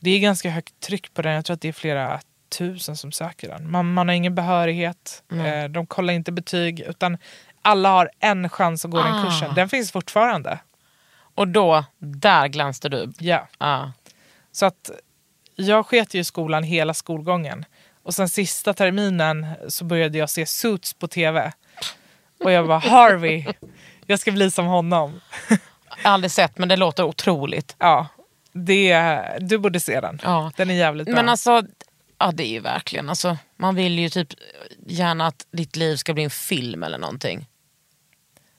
[0.00, 1.32] Det är ganska högt tryck på den.
[1.32, 2.20] Jag tror att det är flera
[2.58, 3.70] tusen som söker den.
[3.70, 7.18] Man, man har ingen behörighet, eh, de kollar inte betyg utan
[7.62, 9.24] alla har en chans att gå den Ah.
[9.24, 9.54] kursen.
[9.54, 10.58] Den finns fortfarande.
[11.34, 13.12] Och då, där glänste du.
[13.18, 13.48] Ja.
[13.58, 13.92] Ja.
[14.52, 14.90] Så att
[15.62, 17.64] jag sket ju i skolan hela skolgången.
[18.02, 21.52] Och sen sista terminen så började jag se Suits på tv.
[22.44, 23.46] Och jag var Harvey,
[24.06, 25.20] jag ska bli som honom.
[25.48, 27.76] Jag har aldrig sett men det låter otroligt.
[27.78, 28.08] Ja,
[28.52, 30.20] det, du borde se den.
[30.22, 30.52] Ja.
[30.56, 31.16] Den är jävligt bra.
[31.16, 31.62] Men alltså,
[32.18, 34.28] ja det är ju verkligen, alltså, man vill ju typ
[34.86, 37.46] gärna att ditt liv ska bli en film eller någonting.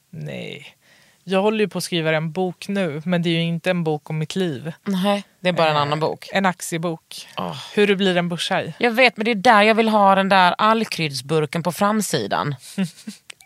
[0.09, 0.77] Nej.
[1.23, 3.83] Jag håller ju på att skriva en bok nu, men det är ju inte en
[3.83, 4.73] bok om mitt liv.
[4.83, 6.29] Nej, det är bara en Eh, annan bok.
[6.33, 7.27] En aktiebok.
[7.37, 7.55] Åh.
[7.73, 8.73] Hur du blir en börshaj.
[8.79, 12.55] Jag vet men det är där jag vill ha den där allkryddsburken på framsidan.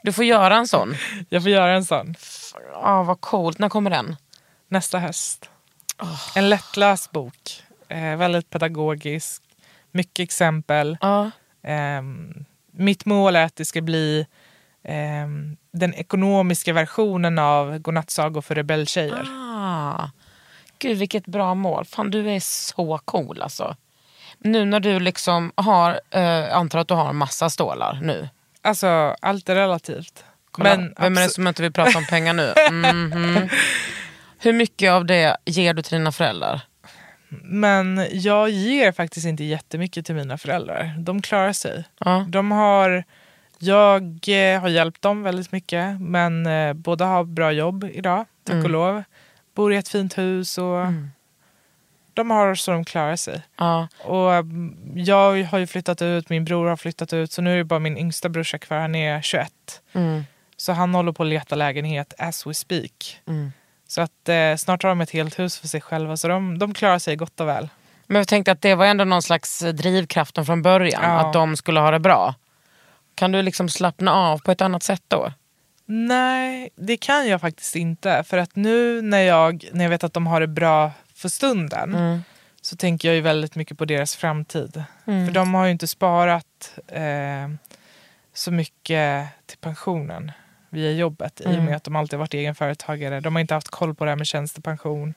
[0.04, 0.96] Du får göra en sån.
[1.30, 2.16] Jag får göra en sån.
[2.74, 4.16] Ja vad coolt, när kommer den?
[4.68, 5.50] Nästa höst.
[6.36, 7.64] En lättläst bok.
[7.90, 9.42] Eh, väldigt pedagogisk.
[9.92, 10.98] Mycket exempel.
[11.64, 14.26] Ehm, mitt mål är att det ska bli
[14.86, 19.28] ehm, den ekonomiska versionen av Godnattsagor för rebelltjejer.
[19.30, 20.10] Ah.
[20.80, 21.86] Gud vilket bra mål.
[21.86, 23.76] Fan du är så cool alltså.
[24.40, 28.30] Nu när du liksom har, eh, antar att du har en massa stålar nu.
[28.62, 30.24] Alltså, allt är relativt.
[30.52, 32.54] Kolla, Men Vem är det som inte vill prata om pengar nu?
[32.72, 33.50] Mhm.
[34.40, 36.62] Hur mycket av det ger du till dina föräldrar?
[37.44, 40.96] Men jag ger faktiskt inte jättemycket till mina föräldrar.
[41.00, 41.84] De klarar sig.
[42.00, 42.26] Ja.
[42.30, 43.04] De har,
[43.66, 48.54] jag eh, har hjälpt dem väldigt mycket, men eh, båda har bra jobb idag, tack
[48.54, 48.66] Mm.
[48.66, 49.04] och lov.
[49.56, 50.86] Bor i ett fint hus och
[52.14, 53.42] de har så de klarar sig.
[53.58, 53.88] Ja.
[54.04, 57.58] Och mm, jag har ju flyttat ut, min bror har flyttat ut, så nu är
[57.58, 59.52] det bara min yngsta brorsa kvar, han är 21.
[59.94, 60.24] Mm.
[60.58, 63.20] Så han håller på att leta lägenhet as we speak.
[63.28, 63.52] Mm.
[63.88, 66.74] Så att eh, snart har de ett helt hus för sig själva, så de, de
[66.74, 67.70] klarar sig gott och väl.
[68.08, 71.02] Men jag tänkte att det var ändå någon slags drivkraften från början.
[71.04, 71.10] Ja.
[71.10, 72.36] Att de skulle ha det bra.
[73.16, 75.32] Kan du liksom slappna av på ett annat sätt då?
[75.86, 78.24] Nej, det kan jag faktiskt inte.
[78.24, 81.96] För att nu när jag, när jag vet att de har det bra för stunden
[81.96, 82.24] Mm.
[82.62, 84.84] så tänker jag ju väldigt mycket på deras framtid.
[85.06, 87.50] För de har ju inte sparat eh,
[88.34, 90.32] så mycket till pensionen
[90.70, 93.20] via jobbet i och med att de alltid varit egenföretagare.
[93.20, 95.14] De har inte haft koll på det här med tjänstepension.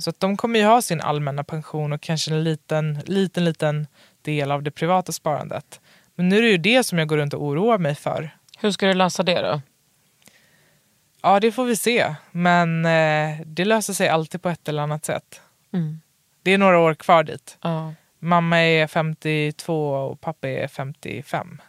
[0.00, 3.86] Så att de kommer ju ha sin allmänna pension och kanske en liten, liten, liten
[4.22, 5.80] del av det privata sparandet.
[6.16, 8.36] Men nu är det ju det som jag går runt och oroar mig för.
[8.58, 9.60] Hur ska du lösa det då?
[11.22, 12.14] Ja, det får vi se.
[12.30, 15.40] Men eh, det löser sig alltid på ett eller annat sätt.
[15.72, 16.00] Mm.
[16.42, 17.58] Det är några år kvar dit.
[17.62, 17.94] Ja.
[18.18, 21.60] Mamma är 52 och pappa är 55.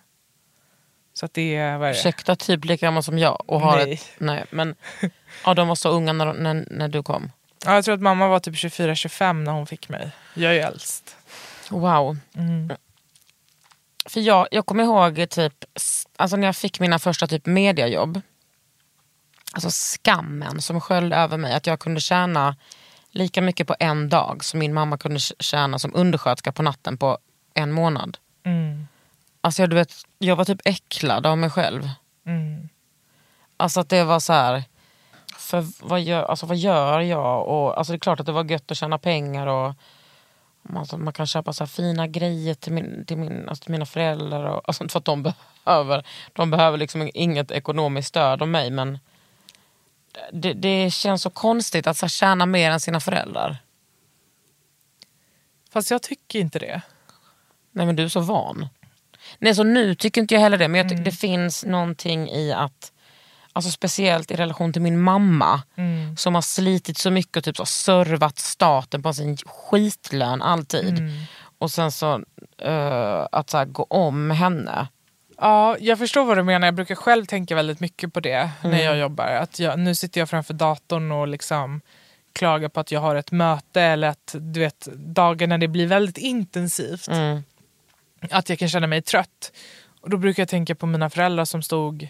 [1.14, 1.78] Så att det är...
[1.78, 2.00] Vad är det?
[2.00, 3.44] Ursäkta, typ lika gammal som jag.
[3.50, 3.94] Och har Nej.
[3.94, 4.76] Ett, nej men
[5.46, 7.32] ja, de var så unga när, när, när du kom.
[7.66, 10.12] Ja, jag tror att mamma var typ 24-25 när hon fick mig.
[10.34, 11.16] Jag är ju äldst.
[11.70, 12.18] Wow.
[12.36, 12.72] Mm.
[14.08, 15.54] För jag, jag kommer ihåg typ,
[16.18, 18.22] alltså när jag fick mina första typ mediajobb.
[19.54, 21.54] Alltså skammen som sköljde över mig.
[21.54, 22.56] Att jag kunde tjäna
[23.12, 26.98] lika mycket på en dag som min mamma kunde tj- tjäna som undersköterska på natten
[26.98, 27.18] på
[27.54, 28.18] en månad.
[28.44, 28.88] Mm.
[29.42, 31.90] Alltså jag, du vet, jag var typ äcklad av mig själv.
[32.26, 32.70] Mm.
[33.58, 34.64] Alltså att det var så här.
[35.38, 37.48] För vad gör, alltså vad gör jag?
[37.48, 39.48] Och, alltså det är klart att det var gött att tjäna pengar.
[39.48, 39.76] och
[40.76, 44.46] alltså Man kan köpa så fina grejer till, min, till, min, alltså till mina föräldrar.
[44.46, 48.72] Och, alltså inte för att de behöver, de behöver liksom inget ekonomiskt stöd av mig.
[48.72, 49.00] Men
[50.32, 53.58] det, det känns så konstigt att så här, tjäna mer än sina föräldrar.
[55.70, 56.82] Fast jag tycker inte det.
[57.72, 58.68] Nej men du är så van.
[59.40, 60.68] Nej så nu tycker inte jag heller det.
[60.68, 62.92] Men jag tycker det finns någonting i att,
[63.58, 65.62] alltså speciellt i relation till min mamma.
[66.18, 71.02] Som har slitit så mycket och typ så servat staten på sin skitlön alltid.
[71.58, 72.24] Och sen så
[72.62, 74.88] eh, att så gå om henne.
[75.38, 76.68] Ja, jag förstår vad du menar.
[76.68, 79.26] Jag brukar själv tänka väldigt mycket på det när jag jobbar.
[79.26, 81.82] Att jag, nu sitter jag framför datorn och liksom
[82.34, 85.88] klagar på att jag har ett möte eller att du vet, dagar när det blir
[85.88, 87.08] väldigt intensivt.
[87.08, 87.44] Mm.
[88.32, 89.52] Att jag kan känna mig trött.
[90.02, 92.08] Och då brukar jag tänka på mina föräldrar som stod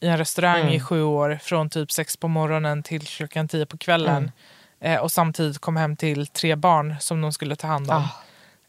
[0.00, 3.78] i en restaurang i sju år från typ sex på morgonen till klockan tio på
[3.78, 4.32] kvällen.
[4.80, 8.08] Eh, och samtidigt kom hem till tre barn som de skulle ta hand om.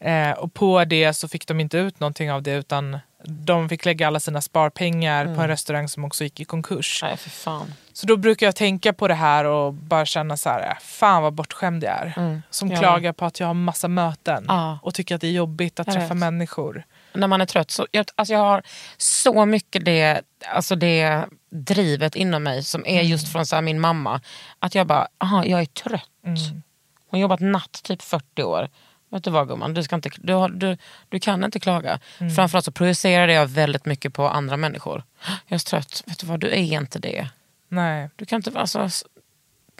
[0.00, 3.84] Eh, och på det så fick de inte ut någonting av det utan de fick
[3.84, 7.00] lägga alla sina sparpengar på en restaurang som också gick i konkurs.
[7.02, 7.74] Nej för fan.
[7.92, 11.32] Så då brukar jag tänka på det här och bara känna så här, fan vad
[11.32, 12.42] bortskämd jag är.
[12.50, 12.78] Som Ja.
[12.78, 14.78] klagar på att jag har massa möten Ja.
[14.82, 16.20] och tycker att det är jobbigt att Jag träffa vet.
[16.20, 16.84] människor.
[17.14, 17.70] När man är trött.
[17.70, 18.62] Så, jag, alltså jag har
[18.96, 20.20] så mycket det,
[20.52, 24.20] alltså det drivet inom mig som är just från så min mamma.
[24.58, 26.02] Att jag bara, aha, jag är trött.
[26.24, 26.62] Hon
[27.10, 28.68] har jobbat natt typ 40 år.
[29.12, 30.76] Vet du vad gumman, du, ska inte, du, har, du,
[31.08, 32.00] du kan inte klaga.
[32.18, 32.34] Mm.
[32.34, 35.02] Framförallt så projicerade jag väldigt mycket på andra människor.
[35.46, 37.28] Jag är trött, vet du vad, du är inte det.
[37.68, 38.10] Nej.
[38.16, 38.88] Du kan inte vara så...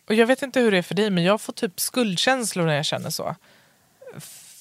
[0.09, 2.75] Och jag vet inte hur det är för dig men jag får typ skuldkänslor när
[2.75, 3.37] jag känner så.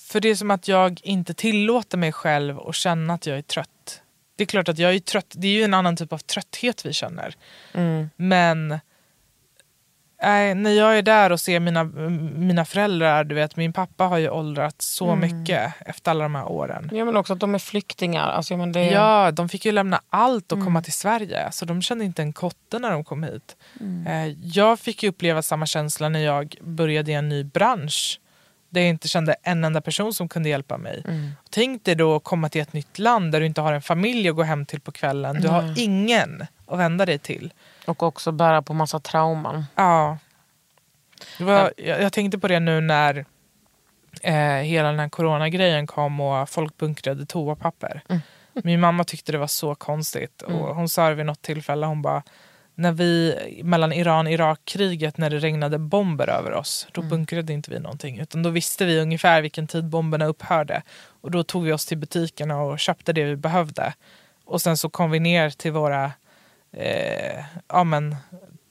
[0.07, 3.41] För det är som att jag inte tillåter mig själv att känna att jag är
[3.41, 4.01] trött.
[4.35, 6.85] Det är klart att jag är trött, det är ju en annan typ av trötthet
[6.85, 7.35] vi känner.
[8.15, 8.79] Men
[10.21, 11.83] nej, när jag är där och ser mina,
[12.35, 16.45] mina föräldrar, du vet min pappa har ju åldrats så mycket efter alla de här
[16.51, 16.89] åren.
[16.93, 18.29] Ja, men också att de är flyktingar.
[18.29, 21.47] Alltså, men det, Ja, de fick ju lämna allt och komma till Sverige.
[21.51, 23.55] Så de kände inte en kotte när de kom hit.
[24.07, 28.19] Eh, Jag fick uppleva samma känsla när jag började i en ny bransch.
[28.69, 31.03] Där jag inte kände en enda person som kunde hjälpa mig.
[31.49, 34.29] Tänk dig då att komma till ett nytt land där du inte har en familj
[34.29, 35.41] att gå hem till på kvällen.
[35.41, 37.53] Du har ingen att vända dig till.
[37.85, 39.65] Och också bära på massa trauman.
[39.75, 40.17] Ja.
[41.39, 43.25] Var, jag, jag tänkte på det nu när
[44.21, 48.01] eh, hela den här coronagrejen kom och folk bunkrade toapapper.
[48.53, 50.41] Min mamma tyckte det var så konstigt.
[50.41, 52.23] Och hon sa det vid något tillfälle, hon bara
[52.75, 58.19] när vi, mellan Iran-Irak-kriget när det regnade bomber över oss, då bunkrade inte vi någonting.
[58.19, 60.81] Utan då visste vi ungefär vilken tid bomberna upphörde.
[61.21, 63.93] Och då tog vi oss till butikerna och köpte det vi behövde.
[64.45, 66.11] Och sen så kom vi ner till våra,
[66.71, 68.15] eh, ja men,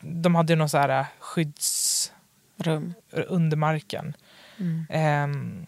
[0.01, 2.13] de hade ju någon så här skydds
[2.57, 2.95] Rum.
[3.11, 4.15] under marken.
[4.89, 5.67] Ehm,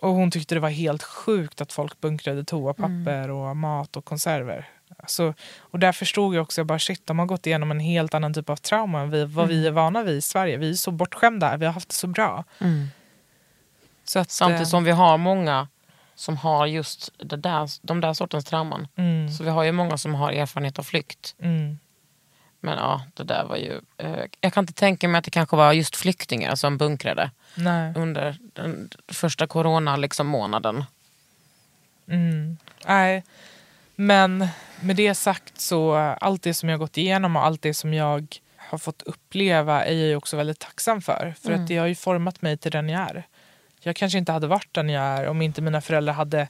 [0.00, 4.68] och hon tyckte det var helt sjukt att folk bunkrade toapapper och mat och konserver.
[4.98, 8.14] Alltså, och där förstod jag också, jag bara shit, de har gått igenom en helt
[8.14, 10.56] annan typ av trauma än vi, vad vi är vana vid i Sverige.
[10.56, 12.44] Vi är så bortskämda vi har haft det så bra.
[14.04, 15.68] Så att, Samtidigt eh, som vi har många
[16.14, 18.88] som har just det där, de där sortens trauman.
[18.96, 21.34] Mm, Så vi har ju många som har erfarenhet av flykt.
[21.42, 21.78] mm,
[22.60, 23.80] Men ja, det där var ju...
[23.98, 27.92] Eh, jag kan inte tänka mig att det kanske var just flyktingar som bunkrade nej.
[27.96, 30.84] under den första corona liksom, månaden.
[32.08, 32.56] Mm.
[32.86, 33.24] Nej,
[33.96, 34.48] men
[34.80, 38.36] med det sagt så allt det som jag gått igenom och allt det som jag
[38.56, 41.34] har fått uppleva är jag också väldigt tacksam för.
[41.42, 43.26] För att det har ju format mig till den jag är.
[43.84, 46.48] Jag kanske inte hade varit den jag är om inte mina föräldrar hade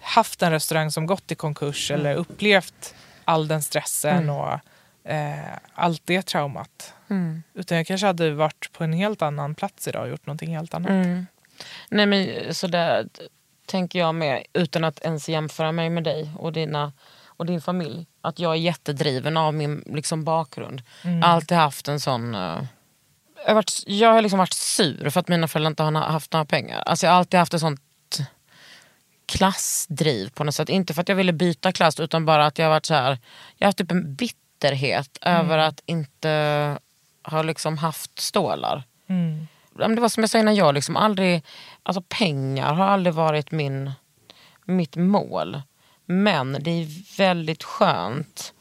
[0.00, 2.94] haft en restaurang som gått i konkurs eller upplevt
[3.24, 4.52] all den stressen och
[5.04, 6.94] eh, allt det traumat.
[7.54, 10.74] Utan jag kanske hade varit på en helt annan plats idag och gjort någonting helt
[10.74, 10.90] annat.
[10.90, 11.26] Mm.
[11.88, 13.08] Nej men så där
[13.66, 16.92] tänker jag med, utan att ens jämföra mig med dig och, dina,
[17.26, 18.06] och din familj.
[18.20, 20.82] Att jag är jättedriven av min liksom, bakgrund.
[21.04, 21.22] Mm.
[21.22, 22.34] Alltid haft en sån...
[22.34, 22.62] eh,
[23.42, 26.32] jag, har varit, jag har liksom varit sur för att mina föräldrar inte har haft
[26.32, 26.82] några pengar.
[26.86, 27.80] Alltså, jag har alltid haft ett sånt
[29.26, 30.68] klassdriv på något sätt.
[30.68, 33.18] Inte för att jag ville byta klass utan bara att jag har varit så här.
[33.56, 36.78] Jag har haft typ en bitterhet över att inte
[37.22, 38.82] ha liksom haft stålar.
[39.06, 39.46] Mm.
[39.72, 41.42] Det var som jag sa innan, jag liksom aldrig,
[41.82, 43.92] alltså pengar har aldrig varit min,
[44.64, 45.62] mitt mål.
[46.06, 48.52] Men det är väldigt skönt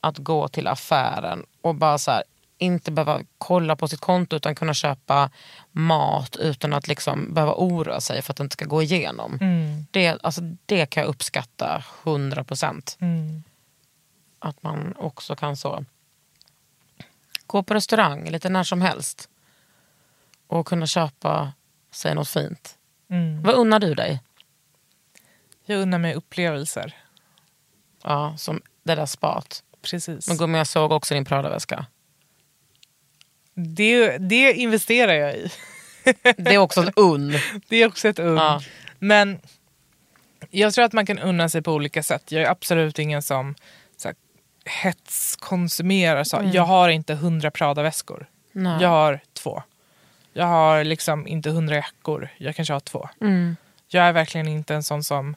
[0.00, 2.22] att gå till affären och bara så här,
[2.60, 5.30] inte behöva kolla på sitt konto utan kunna köpa
[5.72, 9.38] mat utan att liksom behöva oroa sig för att det inte ska gå igenom.
[9.40, 9.86] Mm.
[9.90, 12.96] Det, alltså, det kan jag uppskatta 100 procent.
[13.00, 13.42] Mm.
[14.38, 15.84] Att man också kan så
[17.46, 19.28] gå på restaurang lite när som helst
[20.46, 21.52] och kunna köpa
[21.90, 22.78] sig något fint.
[23.10, 23.42] Mm.
[23.42, 24.22] Vad unnar du dig?
[25.64, 26.96] Jag unnar mig upplevelser.
[28.02, 29.62] Ja, som det där spat.
[29.82, 30.28] Precis.
[30.28, 31.86] Men gummi, jag såg också din Prada-väska.
[33.54, 35.50] Det, det investerar jag i.
[36.36, 37.34] Det är också ett unn.
[37.68, 38.36] Det är också ett unn.
[38.36, 38.60] Ja.
[38.98, 39.38] Men
[40.50, 42.32] jag tror att man kan unna sig på olika sätt.
[42.32, 43.54] Jag är absolut ingen som
[43.96, 44.16] så här,
[44.64, 46.24] hetskonsumerar.
[46.24, 46.50] Så.
[46.52, 48.26] Jag har inte hundra Prada-väskor.
[48.52, 49.62] Jag har två.
[50.32, 52.28] Jag har liksom inte hundra jackor.
[52.38, 53.08] Jag kanske har två.
[53.20, 53.56] Mm.
[53.88, 55.36] Jag är verkligen inte en sån som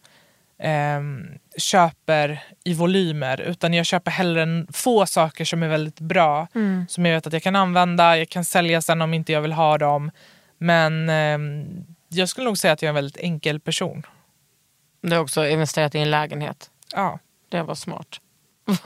[0.59, 1.25] ehm,
[1.57, 3.41] köper i volymer.
[3.41, 6.47] Utan jag köper hellre en, få saker som är väldigt bra.
[6.89, 8.17] Som jag vet att jag kan använda.
[8.17, 10.11] Jag kan sälja sen om inte jag vill ha dem.
[10.57, 11.65] Men ehm,
[12.09, 14.05] jag skulle nog säga att jag är en väldigt enkel person.
[15.01, 16.69] Du har också investerat i en lägenhet.
[16.95, 17.19] Ja.
[17.49, 18.19] Det var smart.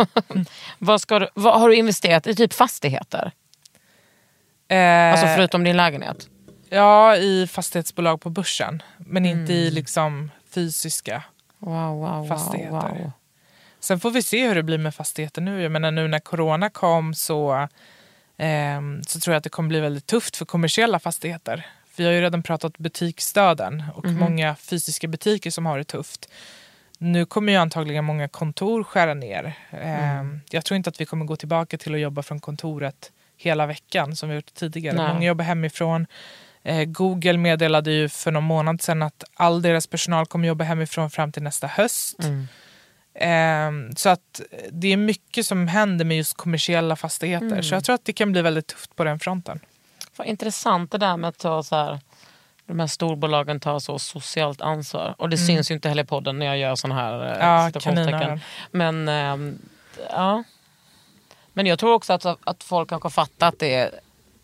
[0.77, 2.35] vad, ska du, vad har du investerat i?
[2.35, 3.31] Typ fastigheter?
[4.67, 6.29] Eh, Alltså förutom din lägenhet?
[6.69, 8.83] Ja, i fastighetsbolag på börsen.
[8.97, 11.23] Men inte i liksom fysiska.
[11.59, 12.27] Wow, wow, wow.
[12.27, 12.71] Fastigheter.
[12.71, 13.11] wow.
[13.79, 15.61] Sen får vi se hur det blir med fastigheter nu.
[15.61, 17.67] Jag menar nu när corona kom så,
[18.37, 21.65] ehm, så tror jag att det kommer bli väldigt tufft för kommersiella fastigheter.
[21.95, 26.29] Vi har ju redan pratat butiksstöden och många fysiska butiker som har det tufft.
[26.97, 29.53] Nu kommer ju antagligen många kontor skära ner.
[29.71, 33.65] Ehm, Jag tror inte att vi kommer gå tillbaka till att jobba från kontoret hela
[33.65, 34.97] veckan som vi gjort tidigare.
[34.97, 35.13] Nej.
[35.13, 36.07] Många jobbar hemifrån.
[36.67, 41.09] Eh, Google meddelade ju för någon månad sedan att all deras personal kommer jobba hemifrån
[41.09, 42.19] fram till nästa höst.
[43.13, 44.41] Eh, så att
[44.71, 47.61] det är mycket som händer med just kommersiella fastigheter.
[47.61, 49.59] Så jag tror att det kan bli väldigt tufft på den fronten.
[50.15, 51.99] Vad intressant det där med att ta så här,
[52.65, 55.15] de här storbolagen tar så socialt ansvar.
[55.17, 57.67] Och det syns ju inte heller i podden när jag gör såna här eh, Ja,
[57.67, 58.11] citationstecken.
[58.11, 58.39] kaninöron.
[58.71, 59.59] Men, ehm,
[60.09, 60.43] ja.
[61.53, 63.91] Men jag tror också att, att folk kanske fattar att, det är,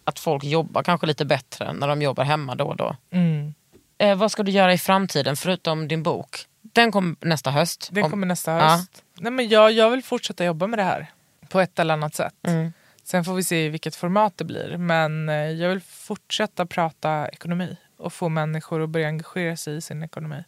[0.04, 2.95] att folk jobbar kanske lite bättre när de jobbar hemma då och då.
[3.12, 3.54] Mm.
[3.97, 6.45] Eh, vad ska du göra i framtiden förutom din bok?
[6.62, 7.91] Den kommer nästa höst.
[7.95, 8.60] Om- kommer nästa Ja.
[8.70, 9.04] höst.
[9.20, 11.12] Nej, men jag, jag vill fortsätta jobba med det här
[11.49, 12.34] på ett eller annat sätt.
[12.47, 12.74] Mm.
[13.04, 14.78] Sen får vi se vilket format det blir.
[14.78, 19.82] Men eh, jag vill fortsätta prata ekonomi och få människor att börja engagera sig i
[19.82, 20.43] sin ekonomi.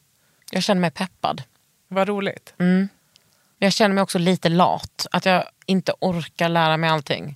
[0.51, 1.43] Jag känner mig peppad.
[1.87, 2.53] Vad roligt.
[2.59, 2.89] Mm.
[3.57, 5.07] Jag känner mig också lite lat.
[5.11, 7.35] Att jag inte orkar lära mig allting.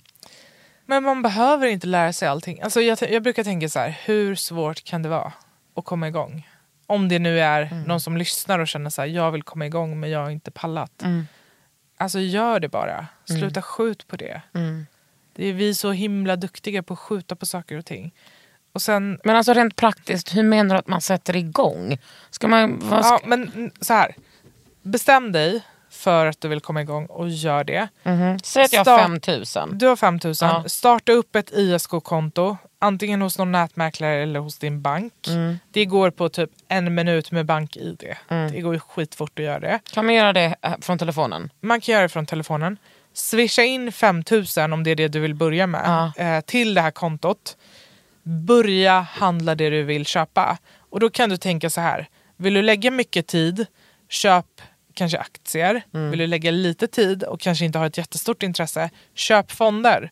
[0.90, 2.60] Men man behöver inte lära sig allting.
[2.62, 5.32] Alltså jag, jag brukar tänka så här, hur svårt kan det vara
[5.74, 6.48] att komma igång?
[6.86, 7.82] Om det nu är Mm.
[7.82, 10.50] någon som lyssnar och känner så här, jag vill komma igång men jag har inte
[10.50, 11.02] pallat.
[11.02, 11.26] Mm.
[11.96, 13.06] Alltså gör det bara.
[13.24, 14.42] Sluta skjut på det.
[14.54, 14.86] Mm.
[15.34, 18.14] det är vi så himla duktiga på att skjuta på saker och ting.
[18.72, 21.98] Och sen, Men alltså rent praktiskt, hur menar du att man sätter igång?
[22.30, 24.14] Ska man, ska, ja, men mm, så här.
[24.82, 27.88] Bestäm dig för att du vill komma igång och gör det.
[28.02, 28.38] Mhm.
[28.42, 29.78] Säg att jag har Start- 5000.
[29.78, 30.48] Du har 5000.
[30.48, 30.64] Ja.
[30.66, 32.56] Starta upp ett ISK-konto.
[32.78, 35.12] Antingen hos någon nätmäklare eller hos din bank.
[35.28, 35.58] Mm.
[35.72, 38.14] Det går på typ en minut med bank-id.
[38.28, 39.80] Det går skitfort att göra det.
[39.92, 41.50] Kan man göra det eh, från telefonen?
[41.60, 42.76] Man kan göra det från telefonen.
[43.12, 46.90] Swisha in 5000 om det är det du vill börja med eh, till det här
[46.90, 47.56] kontot.
[48.22, 50.58] Börja handla det du vill köpa.
[50.90, 52.08] Och då kan du tänka så här.
[52.36, 53.66] Vill du lägga mycket tid,
[54.08, 54.46] köp
[55.00, 55.82] kanske aktier.
[56.10, 60.10] Vill du lägga lite tid och kanske inte har ett jättestort intresse, köp fonder.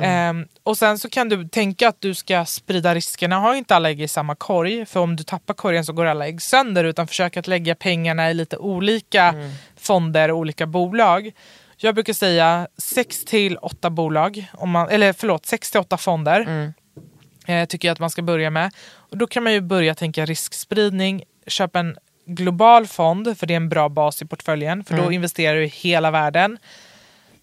[0.00, 3.38] Ehm, och sen så kan du tänka att du ska sprida riskerna.
[3.38, 4.86] Ha inte alla ägg i samma korg.
[4.86, 6.84] För om du tappar korgen så går alla ägg sönder.
[6.84, 9.34] Utan försök att lägga pengarna i lite olika
[9.76, 11.30] fonder och olika bolag.
[11.76, 14.46] Jag brukar säga 6 till 8 bolag.
[14.52, 16.72] Om man, eller förlåt, 6 till 8 fonder.
[17.46, 18.70] Eh, tycker jag att man ska börja med.
[19.10, 21.22] Och då kan man ju börja tänka riskspridning.
[21.46, 21.96] Köp en
[22.34, 24.84] global fond, för det är en bra bas i portföljen.
[24.84, 26.58] För då investerar du i hela världen.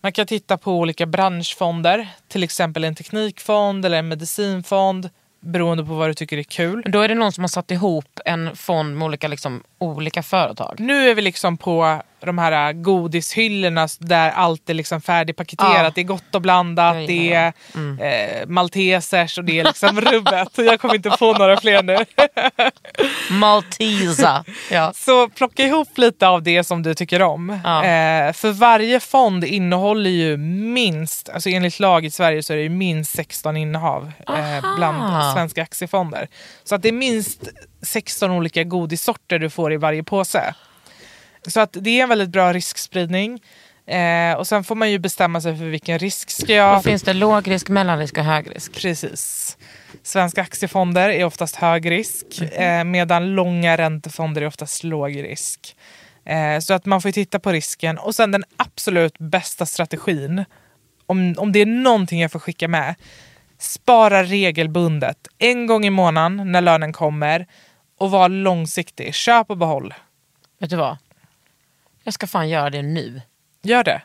[0.01, 5.09] Man kan titta på olika branschfonder, till exempel en teknikfond eller en medicinfond,
[5.39, 6.83] beroende på vad du tycker är kul.
[6.87, 10.75] Då är det någon som har satt ihop en fond med olika, liksom, olika företag.
[10.79, 15.83] Nu är vi liksom på de här godishyllorna där allt är liksom färdigpaketerat.
[15.83, 15.91] Ja.
[15.95, 17.53] Det är gott och blandat, Jag det gillar
[17.99, 20.49] är eh, maltesers och det är liksom rubbet.
[20.55, 21.97] Jag kommer inte få några fler nu.
[23.37, 24.45] Maltesa.
[24.71, 24.93] ja.
[24.95, 27.59] Så plocka ihop lite av det som du tycker om.
[27.63, 27.83] Ja.
[27.83, 32.63] Eh, för varje fond innehåller ju minst, alltså enligt lag i Sverige så är det
[32.63, 36.27] ju minst 16 innehav eh, bland svenska aktiefonder.
[36.63, 37.49] Så att det är minst
[37.81, 40.53] 16 olika godissorter du får i varje påse.
[41.47, 43.41] Så att det är en väldigt bra riskspridning.
[43.87, 46.77] Eh, och sen får man ju bestämma sig för vilken risk ska jag...
[46.77, 48.73] Då finns det låg risk, mellanrisk och hög risk.
[48.73, 49.57] Precis.
[50.03, 55.75] Svenska aktiefonder är oftast hög risk eh, medan långa räntefonder är oftast låg risk.
[56.25, 57.97] Eh, så att man får ju titta på risken.
[57.97, 60.45] Och sen den absolut bästa strategin,
[61.05, 62.95] om, om det är någonting jag får skicka med,
[63.59, 65.17] spara regelbundet.
[65.37, 67.47] En gång i månaden när lönen kommer
[67.97, 69.13] och var långsiktig.
[69.15, 69.93] Köp och behåll.
[70.59, 70.97] Vet du vad?
[72.03, 73.21] Jag ska fan göra det nu.
[73.63, 74.01] Gör det.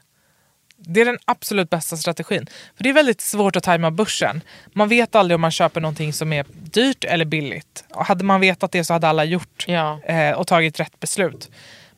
[0.77, 2.47] Det är den absolut bästa strategin.
[2.77, 4.41] För Det är väldigt svårt att tajma börsen.
[4.73, 7.85] Man vet aldrig om man köper någonting som är dyrt eller billigt.
[7.91, 10.01] Och hade man vetat det så hade alla gjort Ja.
[10.05, 11.51] eh, och tagit rätt beslut.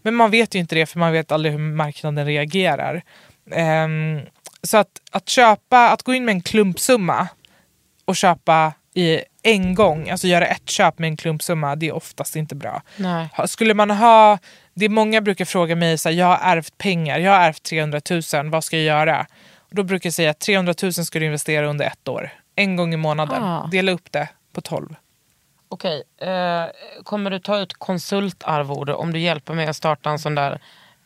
[0.03, 3.03] Men man vet ju inte det för man vet aldrig hur marknaden reagerar.
[3.51, 4.21] Ehm,
[4.63, 7.29] så att, att köpa, att gå in med en klumpsumma
[8.05, 12.37] och köpa i en gång, alltså göra ett köp med en klumpsumma, det är oftast
[12.37, 12.83] inte bra.
[12.97, 13.29] Nej.
[13.47, 14.39] Skulle man ha,
[14.75, 17.63] det är många brukar fråga mig, så här, jag har ärvt pengar, jag har ärvt
[17.63, 19.27] 300 000, vad ska jag göra?
[19.59, 22.31] Och då brukar jag säga att 300 000 ska du investera under ett år.
[22.57, 23.43] En gång i månaden.
[23.43, 23.67] Ah.
[23.67, 24.95] Dela upp det på 12.
[25.69, 26.65] Okej, eh,
[27.03, 30.61] kommer du ta ut konsultarvode om du hjälper mig att starta en sån där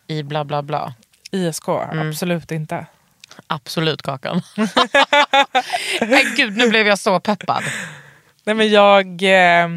[0.06, 0.94] i bla bla bla?
[1.30, 2.86] ISK, absolut inte.
[3.46, 4.42] Absolut Kakan.
[6.00, 7.64] Nej gud, nu blev jag så peppad.
[8.48, 9.68] Nej, men jag, eh,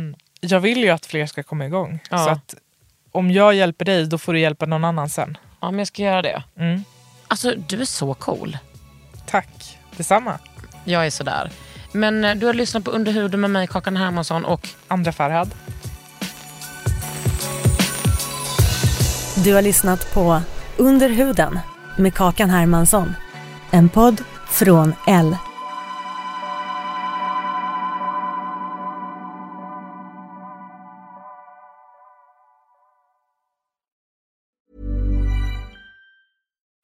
[0.42, 2.00] jag vill ju att fler ska komma igång.
[2.10, 2.18] Ja.
[2.18, 2.56] Så att
[3.12, 5.38] om jag hjälper dig, då får du hjälpa någon annan sen.
[5.60, 6.44] Ja men jag ska göra det.
[6.58, 6.84] Mm.
[7.28, 8.58] Alltså du är så cool.
[9.26, 10.40] Tack, detsamma.
[10.84, 11.52] Jag är sådär.
[11.92, 15.54] Men eh, du har lyssnat på Under huden med mig Kakan Hermansson och Andra Farhad.
[19.44, 20.42] Du har lyssnat på
[20.78, 21.60] Under huden
[21.98, 23.14] med Kakan Hermansson.
[23.72, 25.38] En podd från L.